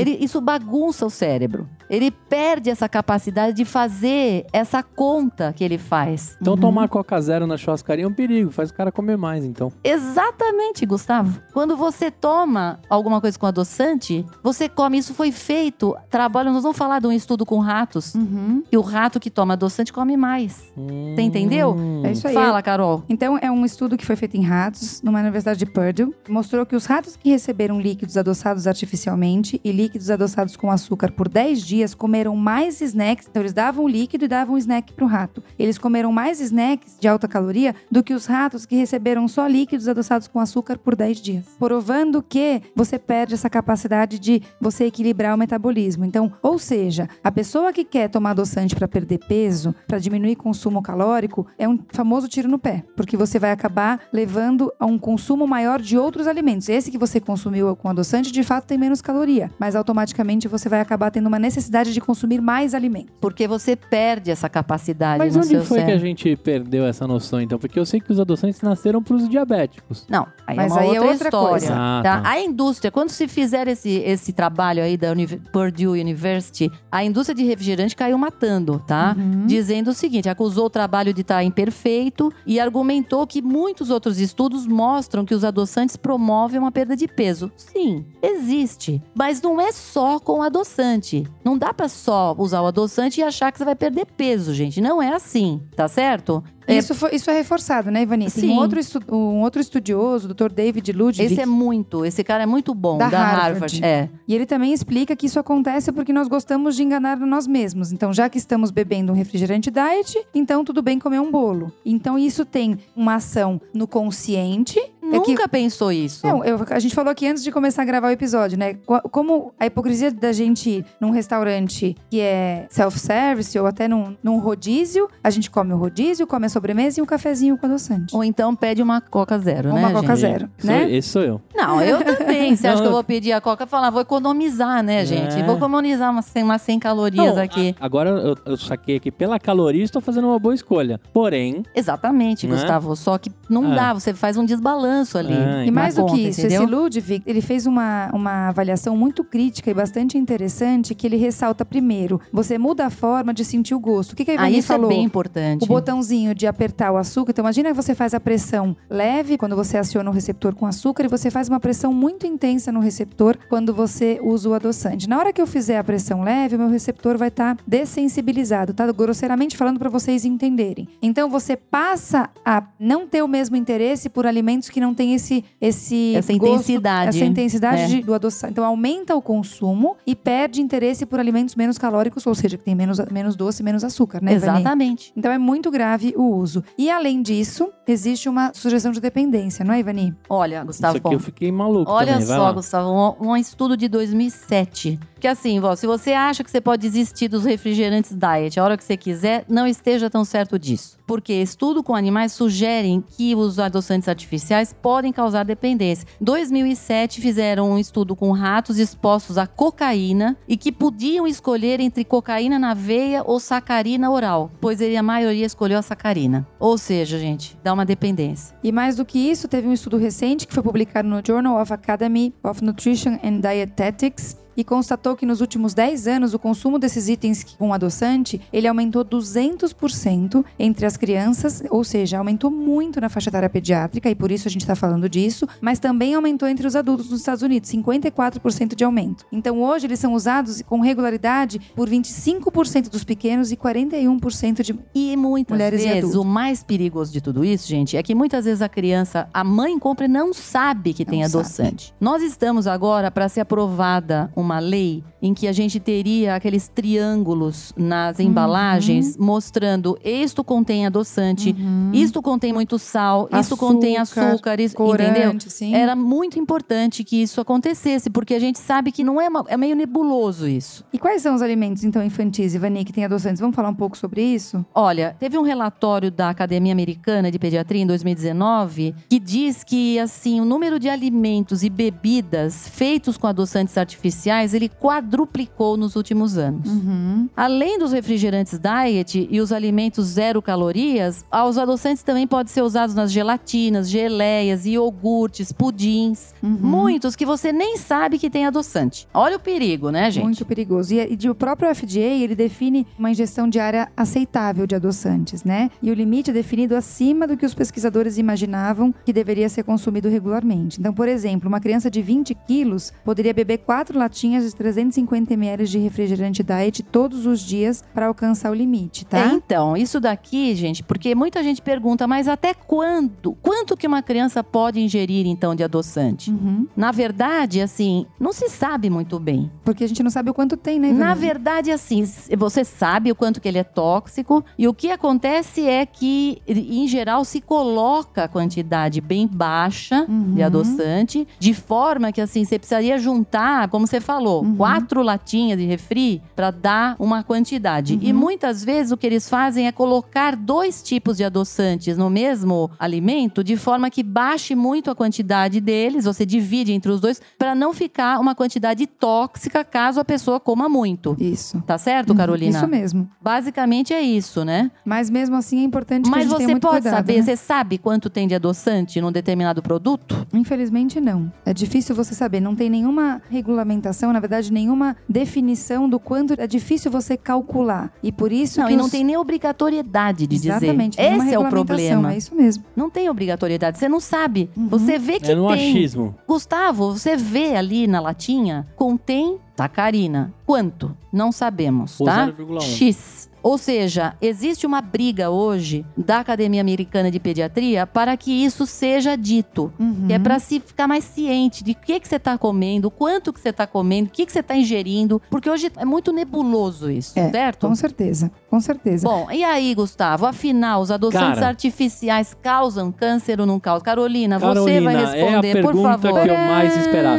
[0.00, 1.68] Ele- isso bagunça o cérebro.
[1.88, 6.36] Ele perde essa capacidade de fazer essa conta que ele faz.
[6.40, 9.72] Então tomar Coca Zero na churrascaria é um perigo, faz o cara comer mais, então.
[9.82, 11.40] Exatamente, Gustavo.
[11.52, 14.98] Quando você toma alguma coisa com adoçante, você come.
[14.98, 15.96] Isso foi feito.
[16.10, 18.14] Trabalho, nós vamos falar de um estudo com ratos.
[18.14, 18.62] Uhum.
[18.70, 20.70] E o rato que toma adoçante come mais.
[20.76, 21.74] Você entendeu?
[21.78, 22.02] Hum.
[22.04, 22.34] É isso aí.
[22.34, 23.02] Fala, Carol.
[23.08, 26.66] Então, é um estudo que foi feito em ratos, numa universidade de Purdue, que mostrou
[26.66, 31.62] que os ratos que receberam líquidos adoçados artificialmente e líquidos adoçados com açúcar por 10
[31.62, 33.26] dias comeram mais snacks.
[33.28, 35.42] Então, eles davam líquido e davam snack para o rato.
[35.58, 39.88] Eles comeram mais snacks de alta caloria do que os ratos que receberam só líquidos
[39.88, 41.44] adoçados com açúcar por 10 dias.
[41.58, 46.04] Provando que você perde essa capacidade de você equilibrar o metabolismo.
[46.04, 50.82] Então, ou seja, a pessoa que quer tomar adoçante para perder peso, para diminuir consumo
[50.82, 55.46] calórico, é um famoso tiro no pé, porque você vai acabar levando a um consumo
[55.46, 56.68] maior de outros alimentos.
[56.68, 60.80] Esse que você consumiu com adoçante, de fato, tem menos caloria, mas automaticamente você vai
[60.80, 63.14] acabar tendo uma necessidade de consumir mais alimentos.
[63.20, 66.06] Porque você perde essa capacidade Mas no onde seu foi que a cérebro.
[66.06, 67.58] gente perdeu essa noção, então?
[67.58, 70.06] Porque eu sei que os adoçantes nasceram pros diabéticos.
[70.08, 71.48] Não, aí Mas é uma aí é outra, outra história.
[71.50, 71.74] coisa.
[71.74, 72.20] Ah, tá?
[72.22, 72.28] tá.
[72.30, 77.34] A indústria, quando se fizer esse, esse trabalho aí da Uni- Purdue University, a indústria
[77.34, 79.14] de refrigerante caiu matando, tá?
[79.18, 79.46] Uhum.
[79.46, 84.66] Dizendo o seguinte, acusou o trabalho de estar imperfeito e argumentou que muitos outros estudos
[84.66, 87.50] mostram que os adoçantes promovem uma perda de peso.
[87.56, 91.26] Sim, existe, mas não é só com adoçante.
[91.44, 94.80] Não dá pra só usar o adoçante e achar que você vai perder peso, gente.
[94.80, 96.42] Não é assim, tá certo?
[96.72, 98.30] É, Isso, foi- isso é reforçado, né, Ivani?
[98.30, 98.50] Tem Sim.
[98.50, 100.50] um outro, estu- um outro estudioso, o Dr.
[100.52, 103.50] David Ludwig, esse é muito, esse cara é muito bom, Da da, Harvard.
[103.52, 103.84] Harvard.
[103.84, 104.08] É.
[104.26, 107.92] E ele também explica que isso acontece porque nós gostamos de enganar nós mesmos.
[107.92, 111.72] Então, já que estamos bebendo um refrigerante diet, então tudo bem comer um bolo.
[111.84, 114.78] Então, isso tem uma ação no consciente.
[115.12, 116.24] É que Nunca pensou isso.
[116.24, 118.74] Não, eu- a gente falou aqui antes de começar a gravar o episódio, né?
[119.10, 124.38] Como a hipocrisia da gente ir num restaurante que é self-service ou até num, num
[124.38, 128.14] rodízio, a gente come o rodízio, come a sobremesa e um cafezinho com adoçante.
[128.14, 130.20] Ou então pede uma Coca Zero, Ou né, uma Coca gente?
[130.32, 130.90] Zero, Sou- né?
[130.92, 131.40] Esse sou eu.
[131.54, 132.54] Não, eu também.
[132.54, 135.38] Você acha Não, que eu vou pedir a Coca e falar, vou economizar, né, gente?
[135.38, 135.42] É.
[135.42, 137.74] Vou economizar umas 100, umas 100 calorias Não, aqui.
[137.80, 141.00] a- agora eu, eu saquei aqui pela caloria, estou fazendo uma boa escolha.
[141.12, 142.54] Porém, Exatamente, Né?
[142.54, 142.94] Gustavo.
[142.94, 143.76] Só que não É.
[143.76, 145.32] dá, você faz um desbalanço ali.
[145.32, 146.62] É, E mais do conta, que isso, entendeu?
[146.64, 151.64] esse Ludwig, ele fez uma, uma avaliação muito crítica e bastante interessante, que ele ressalta
[151.64, 154.12] primeiro, você muda a forma de sentir o gosto.
[154.12, 154.90] O que, que a Ah, Ivani isso falou?
[154.90, 155.64] é bem importante.
[155.64, 157.30] O botãozinho de apertar o açúcar.
[157.32, 161.04] Então, imagina que você faz a pressão leve quando você aciona o receptor com açúcar
[161.04, 165.08] e você faz uma pressão muito intensa no receptor quando você usa o adoçante.
[165.08, 168.90] Na hora que eu fizer a pressão leve, o meu receptor vai estar dessensibilizado, tá?
[168.90, 170.88] Grosseiramente falando para vocês entenderem.
[171.02, 175.44] Então você passa a não ter o mesmo interesse por alimentos que não têm esse
[175.60, 177.08] esse Essa gosto- intensidade.
[177.16, 177.86] essa intensidade É.
[177.86, 178.52] de- do adoçante.
[178.52, 182.74] Então aumenta o consumo e perde interesse por alimentos menos calóricos, ou seja, que tem
[182.74, 184.32] menos menos doce, menos açúcar, né?
[184.34, 185.12] Exatamente.
[185.16, 186.62] Então é muito grave o uso.
[186.76, 190.14] E além disso, existe uma sugestão de dependência, não é, Ivani?
[190.28, 192.52] Olha, Gustavo, Isso aqui eu fiquei maluco Olha também, só.
[192.52, 194.98] Gustavo, um, um estudo de 2007.
[195.20, 198.76] Que assim, ó, se você acha que você pode desistir dos refrigerantes diet a hora
[198.76, 200.98] que você quiser, não esteja tão certo disso.
[201.06, 206.08] Porque estudo com animais sugerem que os adoçantes artificiais podem causar dependência.
[206.22, 212.58] 2007 fizeram um estudo com ratos expostos à cocaína e que podiam escolher entre cocaína
[212.58, 216.48] na veia ou sacarina oral, pois a maioria escolheu a sacarina.
[216.58, 218.56] Ou seja, gente, dá uma dependência.
[218.64, 221.70] E mais do que isso, teve um estudo recente que foi publicado no Journal of
[221.70, 227.08] Academy of Nutrition and Dietetics e constatou que nos últimos 10 anos o consumo desses
[227.08, 233.30] itens com adoçante, ele aumentou 200% entre as crianças, ou seja, aumentou muito na faixa
[233.30, 236.76] etária pediátrica e por isso a gente está falando disso, mas também aumentou entre os
[236.76, 239.24] adultos nos Estados Unidos, 54% de aumento.
[239.32, 245.16] Então hoje eles são usados com regularidade por 25% dos pequenos e 41% de E
[245.16, 246.20] muitas Mulheres e vezes, adultos.
[246.20, 249.78] o mais perigoso de tudo isso, gente, é que muitas vezes a criança, a mãe
[249.78, 251.44] compra e não sabe que tem Não sabe.
[251.44, 251.94] adoçante.
[252.00, 257.72] Nós estamos agora para ser aprovada uma lei em que a gente teria aqueles triângulos
[257.76, 258.26] nas Uhum.
[258.26, 261.54] embalagens mostrando isto contém adoçante,
[261.92, 264.96] isto contém muito sal, isto contém Açúcar, açúcar, isso, entendeu?
[265.24, 265.74] corante, sim.
[265.74, 269.56] Era muito importante que isso acontecesse, porque a gente sabe que não é, uma- é
[269.56, 270.84] meio nebuloso isso.
[270.92, 273.40] E quais são os alimentos, então, infantis, Ivani, que tem adoçantes?
[273.40, 274.64] Vamos falar um pouco sobre isso?
[274.74, 280.40] Olha, teve um relatório da Academia Americana de Pediatria em 2019 que diz que assim
[280.40, 286.68] o número de alimentos e bebidas feitos com adoçantes artificiais ele quadruplicou nos últimos anos.
[286.68, 287.28] Uhum.
[287.36, 292.94] Além dos refrigerantes diet e os alimentos zero calorias, os adoçantes também podem ser usados
[292.94, 296.58] nas gelatinas, geleias, iogurtes, pudins, Uhum.
[296.60, 299.06] muitos que você nem sabe que tem adoçante.
[299.12, 300.24] Olha o perigo, né, gente?
[300.24, 300.94] Muito perigoso.
[300.94, 305.70] E, e o próprio FDA, ele define uma ingestão diária aceitável de adoçantes, né?
[305.82, 310.08] E o limite é definido acima do que os pesquisadores imaginavam que deveria ser consumido
[310.08, 310.78] regularmente.
[310.80, 315.66] Então, por exemplo, uma criança de 20 quilos poderia beber quatro latinhas de 350 ml
[315.66, 319.18] de refrigerante diet todos os dias para alcançar o limite, tá?
[319.18, 323.32] É, então, isso daqui, gente, porque muita gente pergunta, mas até quando?
[323.42, 326.30] Quanto que uma criança pode ingerir, então, de adoçante?
[326.30, 326.66] Uhum.
[326.76, 329.50] Na verdade, assim, não se sabe muito bem.
[329.64, 332.04] Porque a gente não sabe o quanto tem, né, Na verdade, assim,
[332.36, 336.86] você sabe o quanto que ele é tóxico e o que acontece é que, em
[336.86, 340.34] geral, se coloca a quantidade bem baixa Uhum.
[340.34, 344.56] de adoçante, de forma que, assim, você precisaria juntar, como você falou, Uhum.
[344.56, 347.96] quatro latinhas de refri para dar uma quantidade.
[348.02, 348.18] E Uhum.
[348.18, 353.44] muitas vezes o que eles fazem é colocar dois tipos de adoçantes no mesmo alimento,
[353.44, 357.72] de forma que baixe muito a quantidade deles, você divide entre os dois, para não
[357.72, 361.16] ficar uma quantidade tóxica caso a pessoa coma muito.
[361.18, 361.62] Isso.
[361.66, 362.58] Tá certo, Carolina?
[362.58, 363.08] Isso mesmo.
[363.20, 364.70] Basicamente é isso, né?
[364.84, 367.22] Mas mesmo assim é importante que a Mas gente você pode cuidado, saber, né?
[367.22, 370.26] você sabe quanto tem de adoçante num determinado produto?
[370.34, 371.32] Infelizmente não.
[371.46, 372.40] É difícil você saber.
[372.40, 377.92] Não tem nenhuma regulamentação, na verdade, nenhuma definição do quanto é difícil você calcular.
[378.02, 381.02] E por isso Não, que e não os- tem nem obrigatoriedade de Exatamente, dizer.
[381.10, 382.12] nenhuma Esse é o problema.
[382.12, 382.64] É isso mesmo.
[382.74, 384.50] Não tem obrigatoriedade, você não sabe.
[384.56, 384.68] Uhum.
[384.68, 385.70] Você vê que É no tem.
[385.72, 386.14] achismo.
[386.26, 390.32] Gustavo, você vê ali na latinha, contém sacarina.
[390.46, 390.96] Quanto?
[391.12, 392.26] Não sabemos, tá?
[392.26, 392.60] 0,1.
[392.60, 393.29] X.
[393.42, 399.16] Ou seja, existe uma briga hoje da Academia Americana de Pediatria para que isso seja
[399.16, 399.72] dito.
[399.78, 400.04] Uhum.
[400.06, 403.32] Que é para se ficar mais ciente de o que, que você está comendo, quanto
[403.32, 405.20] que você está comendo, o que, que você está ingerindo.
[405.30, 407.66] Porque hoje é muito nebuloso isso, É, certo?
[407.66, 409.06] Com certeza, com certeza.
[409.08, 410.26] Bom, e aí, Gustavo?
[410.26, 411.48] Afinal, os adoçantes Cara.
[411.48, 413.84] artificiais causam câncer ou não causam?
[413.84, 416.22] Carolina, você Carolina, vai é a responder, por pergunta favor.
[416.22, 417.18] que eu mais esperava.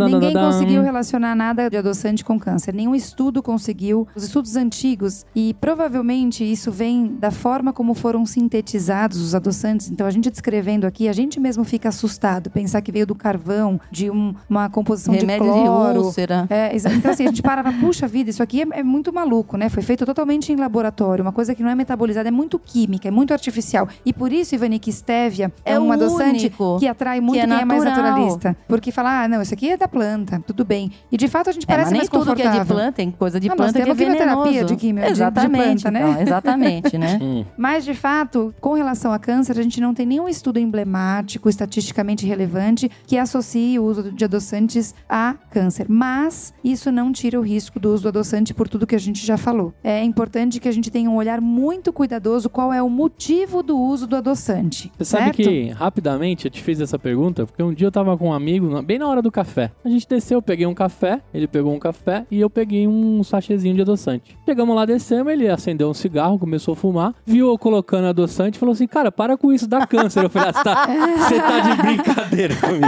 [0.00, 2.65] Ó, ninguém conseguiu relacionar nada de adoçante com câncer.
[2.72, 4.06] Nenhum estudo conseguiu.
[4.14, 9.90] Os estudos antigos, e provavelmente isso vem da forma como foram sintetizados os adoçantes.
[9.90, 12.50] Então, a gente descrevendo aqui, a gente mesmo fica assustado.
[12.50, 16.02] Pensar que veio do carvão, de um- uma composição Remédio de de cloro.
[16.04, 16.46] úlcera.
[16.50, 19.68] É, então assim, a gente para, puxa vida, isso aqui é, é muito maluco, né?
[19.68, 23.10] Foi feito totalmente em laboratório, uma coisa que não é metabolizada, é muito química, é
[23.10, 23.88] muito artificial.
[24.04, 27.40] E por isso, Ivani, que stevia é, É um adoçante único que atrai muito que
[27.40, 28.10] é quem é mais natural.
[28.12, 28.56] naturalista.
[28.68, 30.90] Porque fala, ah, não, isso aqui é da planta, tudo bem.
[31.10, 32.10] E de fato a gente É, parece mais é
[32.60, 35.12] de planta, tem coisa de nós planta que é temos quimioterapia de quimio- de- de
[35.12, 36.10] exatamente, planta, né?
[36.10, 37.18] então, exatamente, né?
[37.56, 42.26] Mas, de fato, com relação a câncer, a gente não tem nenhum estudo emblemático, estatisticamente
[42.26, 45.86] relevante, que associe o uso de adoçantes a câncer.
[45.88, 49.24] Mas isso não tira o risco do uso do adoçante por tudo que a gente
[49.24, 49.72] já falou.
[49.82, 53.78] É importante que a gente tenha um olhar muito cuidadoso qual é o motivo do
[53.78, 54.90] uso do adoçante.
[54.98, 55.36] Você sabe certo?
[55.36, 58.82] que, rapidamente, eu te fiz essa pergunta, porque um dia eu tava com um amigo,
[58.82, 59.70] bem na hora do café.
[59.84, 63.22] A gente desceu, eu peguei um café, ele pegou um café e eu peguei um
[63.22, 64.36] sachêzinho de adoçante.
[64.44, 68.60] Chegamos lá, descemos, ele acendeu um cigarro, começou a fumar, viu eu colocando adoçante e
[68.60, 70.24] falou assim: Cara, para com isso, dá câncer.
[70.24, 70.86] Eu falei: ah,
[71.18, 72.86] Você tá, tá de brincadeira comigo.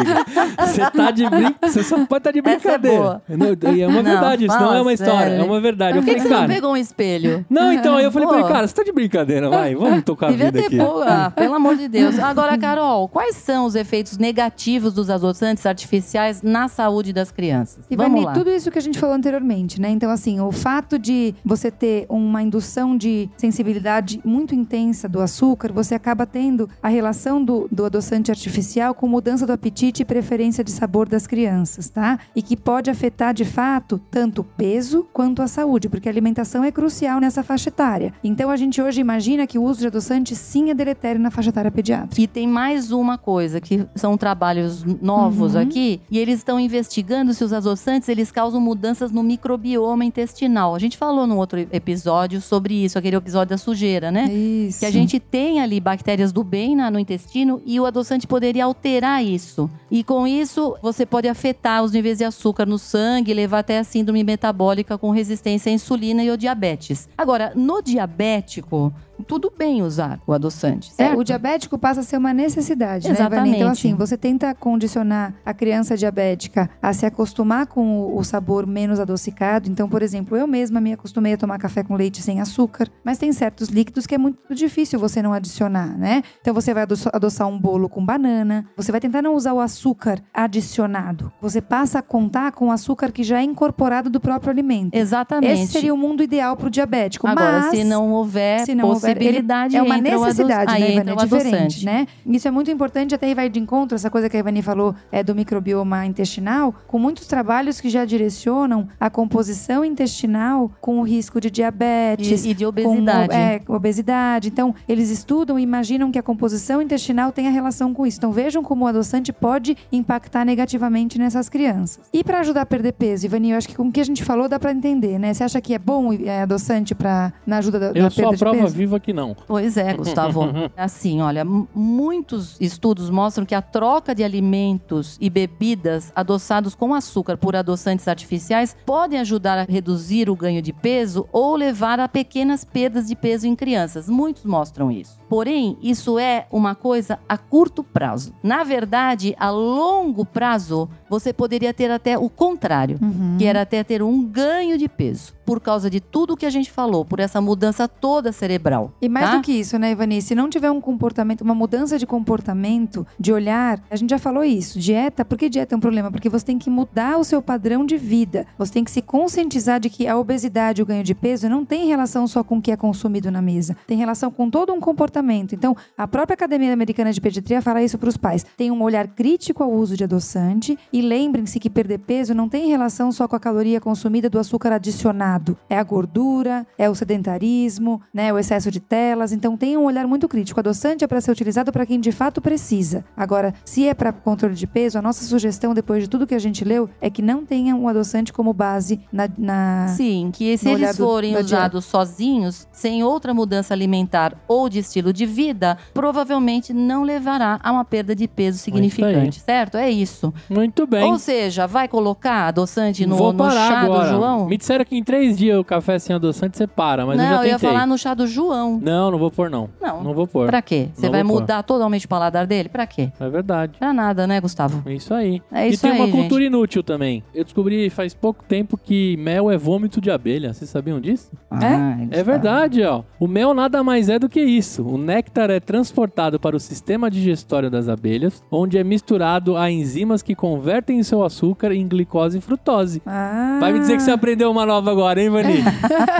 [0.66, 1.54] Você tá de brincadeira.
[1.62, 2.98] Você só pode estar de Essa é brincadeira.
[2.98, 3.22] boa.
[3.28, 5.40] Não, e é uma Não, verdade, isso não é uma história, sério.
[5.40, 5.96] é uma verdade.
[5.98, 7.46] Eu Por que, que falei, você não pegou um espelho?
[7.48, 8.52] Não, então, aí eu falei pra ele, Pô.
[8.52, 10.76] cara, você tá de brincadeira, vai, vamos tocar a Devia vida ter aqui.
[10.78, 12.18] boa, ah, pelo amor de Deus.
[12.18, 17.84] Agora, Carol, quais são os efeitos negativos dos adoçantes artificiais na saúde das crianças?
[17.90, 18.32] Ivani, Vamos lá.
[18.32, 19.38] tudo isso que a gente falou anteriormente,
[19.80, 19.90] né?
[19.90, 25.72] Então, assim, o fato de você ter uma indução de sensibilidade muito intensa do açúcar,
[25.72, 30.62] você acaba tendo a relação do, do adoçante artificial com mudança do apetite e preferência
[30.62, 32.18] de sabor das crianças, tá?
[32.36, 36.62] E que pode afetar, de fato, tanto o peso quanto a saúde, porque a alimentação
[36.62, 38.12] é crucial nessa faixa etária.
[38.22, 41.48] Então, a gente hoje imagina que o uso de adoçante sim é deletério na faixa
[41.50, 42.20] etária pediátrica.
[42.20, 45.60] E tem mais uma coisa, que são trabalhos novos Uhum.
[45.62, 50.74] aqui, e eles estão investigando se os adoçantes eles causam mudanças no microbioma intestinal.
[50.74, 54.24] A gente falou num outro episódio sobre isso, aquele episódio da sujeira, né?
[54.24, 54.80] Isso.
[54.80, 58.64] Que a gente tem ali bactérias do bem na- no intestino e o adoçante poderia
[58.64, 59.70] alterar isso.
[59.90, 63.84] E com isso, você pode afetar os níveis de açúcar no sangue levar até a
[63.84, 67.08] síndrome metabólica com resistência à insulina e ao diabetes.
[67.16, 68.92] Agora, no diabético,
[69.26, 71.18] tudo bem usar o adoçante, É, certo?
[71.18, 73.14] o diabético passa a ser uma necessidade, né?
[73.14, 73.62] Então, Exatamente.
[73.62, 79.70] assim, você tenta condicionar a criança diabética a se acostumar com o, sabor menos adocicado.
[79.70, 83.16] Então, por exemplo, eu mesma me acostumei a tomar café com leite sem açúcar, mas
[83.16, 86.22] tem certos líquidos que é muito difícil você não adicionar, né?
[86.40, 90.20] Então, você vai adoçar, um bolo com banana, você vai tentar não usar o açúcar
[90.34, 91.32] adicionado.
[91.40, 94.94] Você passa a contar com o açúcar que já é incorporado do próprio alimento.
[94.94, 95.62] Exatamente.
[95.62, 97.26] Esse seria o mundo ideal para o diabético.
[97.26, 97.70] Agora, mas...
[97.70, 101.22] se não houver se não houver, possibilidade, é uma necessidade, né, entra Ivani?
[101.22, 102.06] É diferente, né?
[102.26, 104.94] Isso é muito importante, até aí vai de encontro, essa coisa que a Ivani falou
[105.10, 111.02] é do microbioma intestinal, com muitos trabalhos que já direcionam a composição intestinal com o
[111.02, 112.44] risco de diabetes.
[112.44, 113.34] E, e de com obesidade.
[113.34, 114.48] é, obesidade.
[114.48, 118.18] Então, eles estudam e imaginam que a composição intestinal tem a relação com isso.
[118.18, 122.00] Então, vejam como o adoçante pode impactar negativamente nessas crianças.
[122.12, 124.24] E para ajudar a perder peso, Ivani, eu acho que com o que a gente
[124.24, 125.32] falou dá para entender, né?
[125.32, 128.28] Você acha que é bom é, adoçante para na ajuda da, da Eu sou perda
[128.28, 128.76] a de prova peso?
[129.00, 129.36] Que não.
[129.46, 130.42] Pois é, Gustavo.
[130.76, 137.36] assim, olha, muitos estudos mostram que a troca de alimentos e bebidas adoçados com açúcar
[137.36, 142.64] por adoçantes artificiais podem ajudar a reduzir o ganho de peso ou levar a pequenas
[142.64, 144.08] perdas de peso em crianças.
[144.08, 145.17] Muitos mostram isso.
[145.28, 148.32] Porém, isso é uma coisa a curto prazo.
[148.42, 153.36] Na verdade, a longo prazo, você poderia ter até o contrário Uhum.
[153.38, 156.70] que era até ter um ganho de peso, por causa de tudo que a gente
[156.70, 158.92] falou, por essa mudança toda cerebral.
[159.00, 159.36] E mais tá?
[159.36, 160.20] do que isso, né, Ivani?
[160.22, 164.44] Se não tiver um comportamento, uma mudança de comportamento, de olhar, a gente já falou
[164.44, 164.78] isso.
[164.78, 166.10] Dieta, por que dieta é um problema?
[166.10, 168.46] Porque você tem que mudar o seu padrão de vida.
[168.58, 171.64] Você tem que se conscientizar de que a obesidade e o ganho de peso não
[171.64, 173.76] tem relação só com o que é consumido na mesa.
[173.86, 175.17] Tem relação com todo um comportamento.
[175.54, 178.44] Então, a própria Academia Americana de Pediatria fala isso para os pais.
[178.56, 182.68] Tem um olhar crítico ao uso de adoçante e lembrem-se que perder peso não tem
[182.68, 185.56] relação só com a caloria consumida do açúcar adicionado.
[185.68, 189.32] É a gordura, é o sedentarismo, né, o excesso de telas.
[189.32, 190.58] Então tem um olhar muito crítico.
[190.58, 193.04] O adoçante é para ser utilizado para quem de fato precisa.
[193.16, 196.38] Agora, se é para controle de peso, a nossa sugestão depois de tudo que a
[196.38, 200.64] gente leu é que não tenha um adoçante como base na, na- Sim, que se
[200.68, 207.02] eles forem usados sozinhos, sem outra mudança alimentar ou de estilo de vida, provavelmente não
[207.02, 209.76] levará a uma perda de peso significante, certo?
[209.76, 210.32] É isso.
[210.48, 211.04] Muito bem.
[211.04, 214.04] Ou seja, vai colocar adoçante no, Vou no chá agora.
[214.04, 214.46] do João?
[214.46, 217.30] Me disseram que em três dias o café sem adoçante você para, mas não, eu
[217.30, 217.50] já tentei.
[217.52, 218.78] ia falar no chá do João.
[218.82, 219.68] Não, não vou pôr não.
[219.80, 220.02] Não.
[220.02, 220.46] Não vou pôr.
[220.46, 220.88] Pra quê?
[220.94, 221.40] Você Não vai vou pôr.
[221.40, 222.68] mudar totalmente o paladar dele?
[222.68, 223.10] Pra quê?
[223.20, 223.78] É verdade.
[223.78, 224.82] Pra nada, né, Gustavo?
[224.86, 225.42] É isso aí.
[225.52, 226.16] É e isso tem aí, uma gente.
[226.16, 227.22] cultura inútil também.
[227.34, 230.52] Eu descobri faz pouco tempo que mel é vômito de abelha.
[230.52, 231.30] Vocês sabiam disso?
[231.50, 231.60] Ai,
[232.02, 232.24] É Gustavo.
[232.24, 233.02] verdade, ó.
[233.20, 234.82] O mel nada mais é do que isso.
[234.84, 240.22] O néctar é transportado para o sistema digestório das abelhas, onde é misturado a enzimas
[240.22, 243.02] que convertem seu açúcar em glicose e frutose.
[243.04, 243.56] Ah.
[243.58, 245.64] Vai me dizer que você aprendeu uma nova agora, hein, Vani?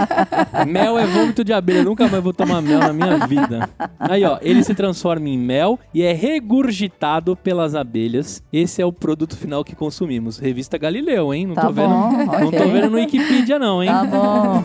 [0.67, 1.79] mel é vômito de abelha.
[1.79, 3.69] Eu nunca mais vou tomar mel na minha vida.
[3.97, 8.43] Aí, ó, ele se transforma em mel e é regurgitado pelas abelhas.
[8.51, 10.37] Esse é o produto final que consumimos.
[10.37, 11.47] Revista Galileu, hein?
[11.47, 11.87] Não Tá tô vendo.
[11.87, 13.89] bom, Não tô vendo no Wikipedia, não, hein?
[13.89, 14.63] Tá bom.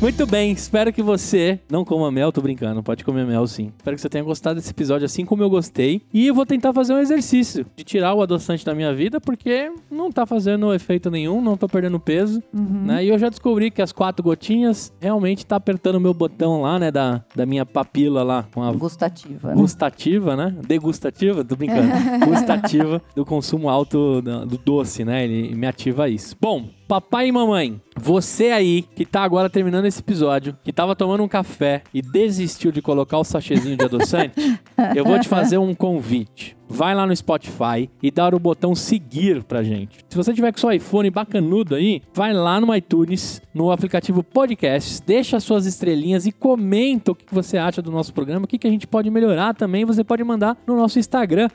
[0.00, 3.72] Muito bem, espero que você não coma mel, tô brincando, pode comer mel sim.
[3.76, 6.00] Espero que você tenha gostado desse episódio assim como eu gostei.
[6.14, 9.72] E eu vou tentar fazer um exercício de tirar o adoçante da minha vida, porque
[9.90, 13.04] não tá fazendo efeito nenhum, não tô perdendo peso, né?
[13.04, 16.78] E eu já descobri que as quatro gotinhas realmente tá apertando o meu botão lá,
[16.78, 19.52] né, da, da minha papila lá, com a Gustativa.
[19.52, 20.54] gustativa, né?
[20.64, 21.88] Degustativa, tô brincando.
[22.24, 25.24] gustativa do consumo alto da- do doce, né?
[25.24, 26.36] Ele me ativa isso.
[26.40, 31.22] Bom, papai e mamãe, você aí que tá agora terminando esse episódio, que tava tomando
[31.22, 34.60] um café e desistiu de colocar o sachêzinho de adoçante,
[34.94, 36.58] eu vou te fazer um convite.
[36.70, 40.04] Vai lá no Spotify e dá o botão seguir pra gente.
[40.06, 45.00] Se você tiver com seu iPhone bacanudo aí, vai lá no iTunes, no aplicativo Podcasts,
[45.00, 48.70] deixa suas estrelinhas e comenta o que você acha do nosso programa, o que a
[48.70, 49.86] gente pode melhorar também.
[49.86, 51.48] Você pode mandar no nosso Instagram,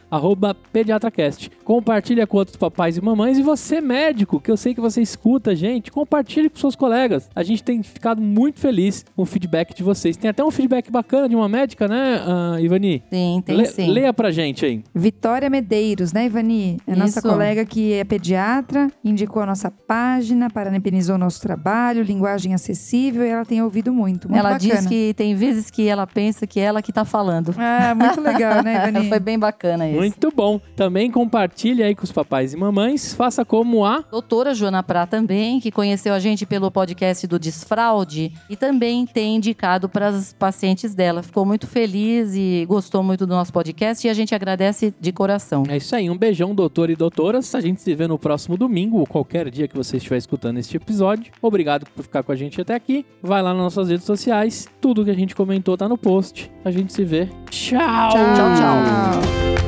[0.72, 1.52] PediatraCast.
[1.64, 3.38] Compartilha com outros papais e mamães.
[3.38, 5.92] E você, médico, que eu sei que você escuta a gente,
[6.34, 7.30] compartilhe com seus colegas.
[7.36, 10.18] A gente tem ficado muito feliz com o feedback de vocês.
[10.18, 13.04] Tem até um feedback bacana de uma médica, né, ah, Ivani?
[13.12, 13.88] Sim, tem Le- sim.
[13.90, 14.84] Leia pra gente aí.
[14.94, 16.78] Vitória Medeiros, né, Ivani?
[16.88, 17.28] É nossa Isso.
[17.28, 23.30] colega que é pediatra, indicou a nossa página, parabenizou o nosso trabalho, linguagem acessível e
[23.30, 24.28] ela tem ouvido muito.
[24.28, 24.74] muito ela bacana.
[24.80, 27.54] diz que tem vezes que ela pensa que ela que tá falando.
[27.58, 29.10] Ah, muito legal, né, Ivani?
[29.10, 29.98] Foi bem bacana isso.
[30.00, 30.60] Muito bom.
[30.76, 33.14] Também compartilhe aí com os papais e mamães.
[33.14, 38.32] Faça como a Doutora Joana Prá também, que conheceu a gente pelo podcast do Desfraude
[38.50, 41.22] e também tem indicado para as pacientes dela.
[41.22, 45.64] Ficou muito feliz e gostou muito do nosso podcast e a gente agradece de coração.
[45.68, 47.54] É isso aí, um beijão, doutor e doutoras.
[47.54, 50.78] A gente se vê no próximo domingo, ou qualquer dia que você estiver escutando este
[50.78, 51.32] episódio.
[51.42, 53.06] Obrigado por ficar com a gente até aqui.
[53.22, 54.68] Vai lá nas nossas redes sociais.
[54.80, 56.50] Tudo que a gente comentou tá no post.
[56.64, 57.28] A gente se vê.
[57.50, 58.10] Tchau!
[58.10, 59.63] Tchau, tchau.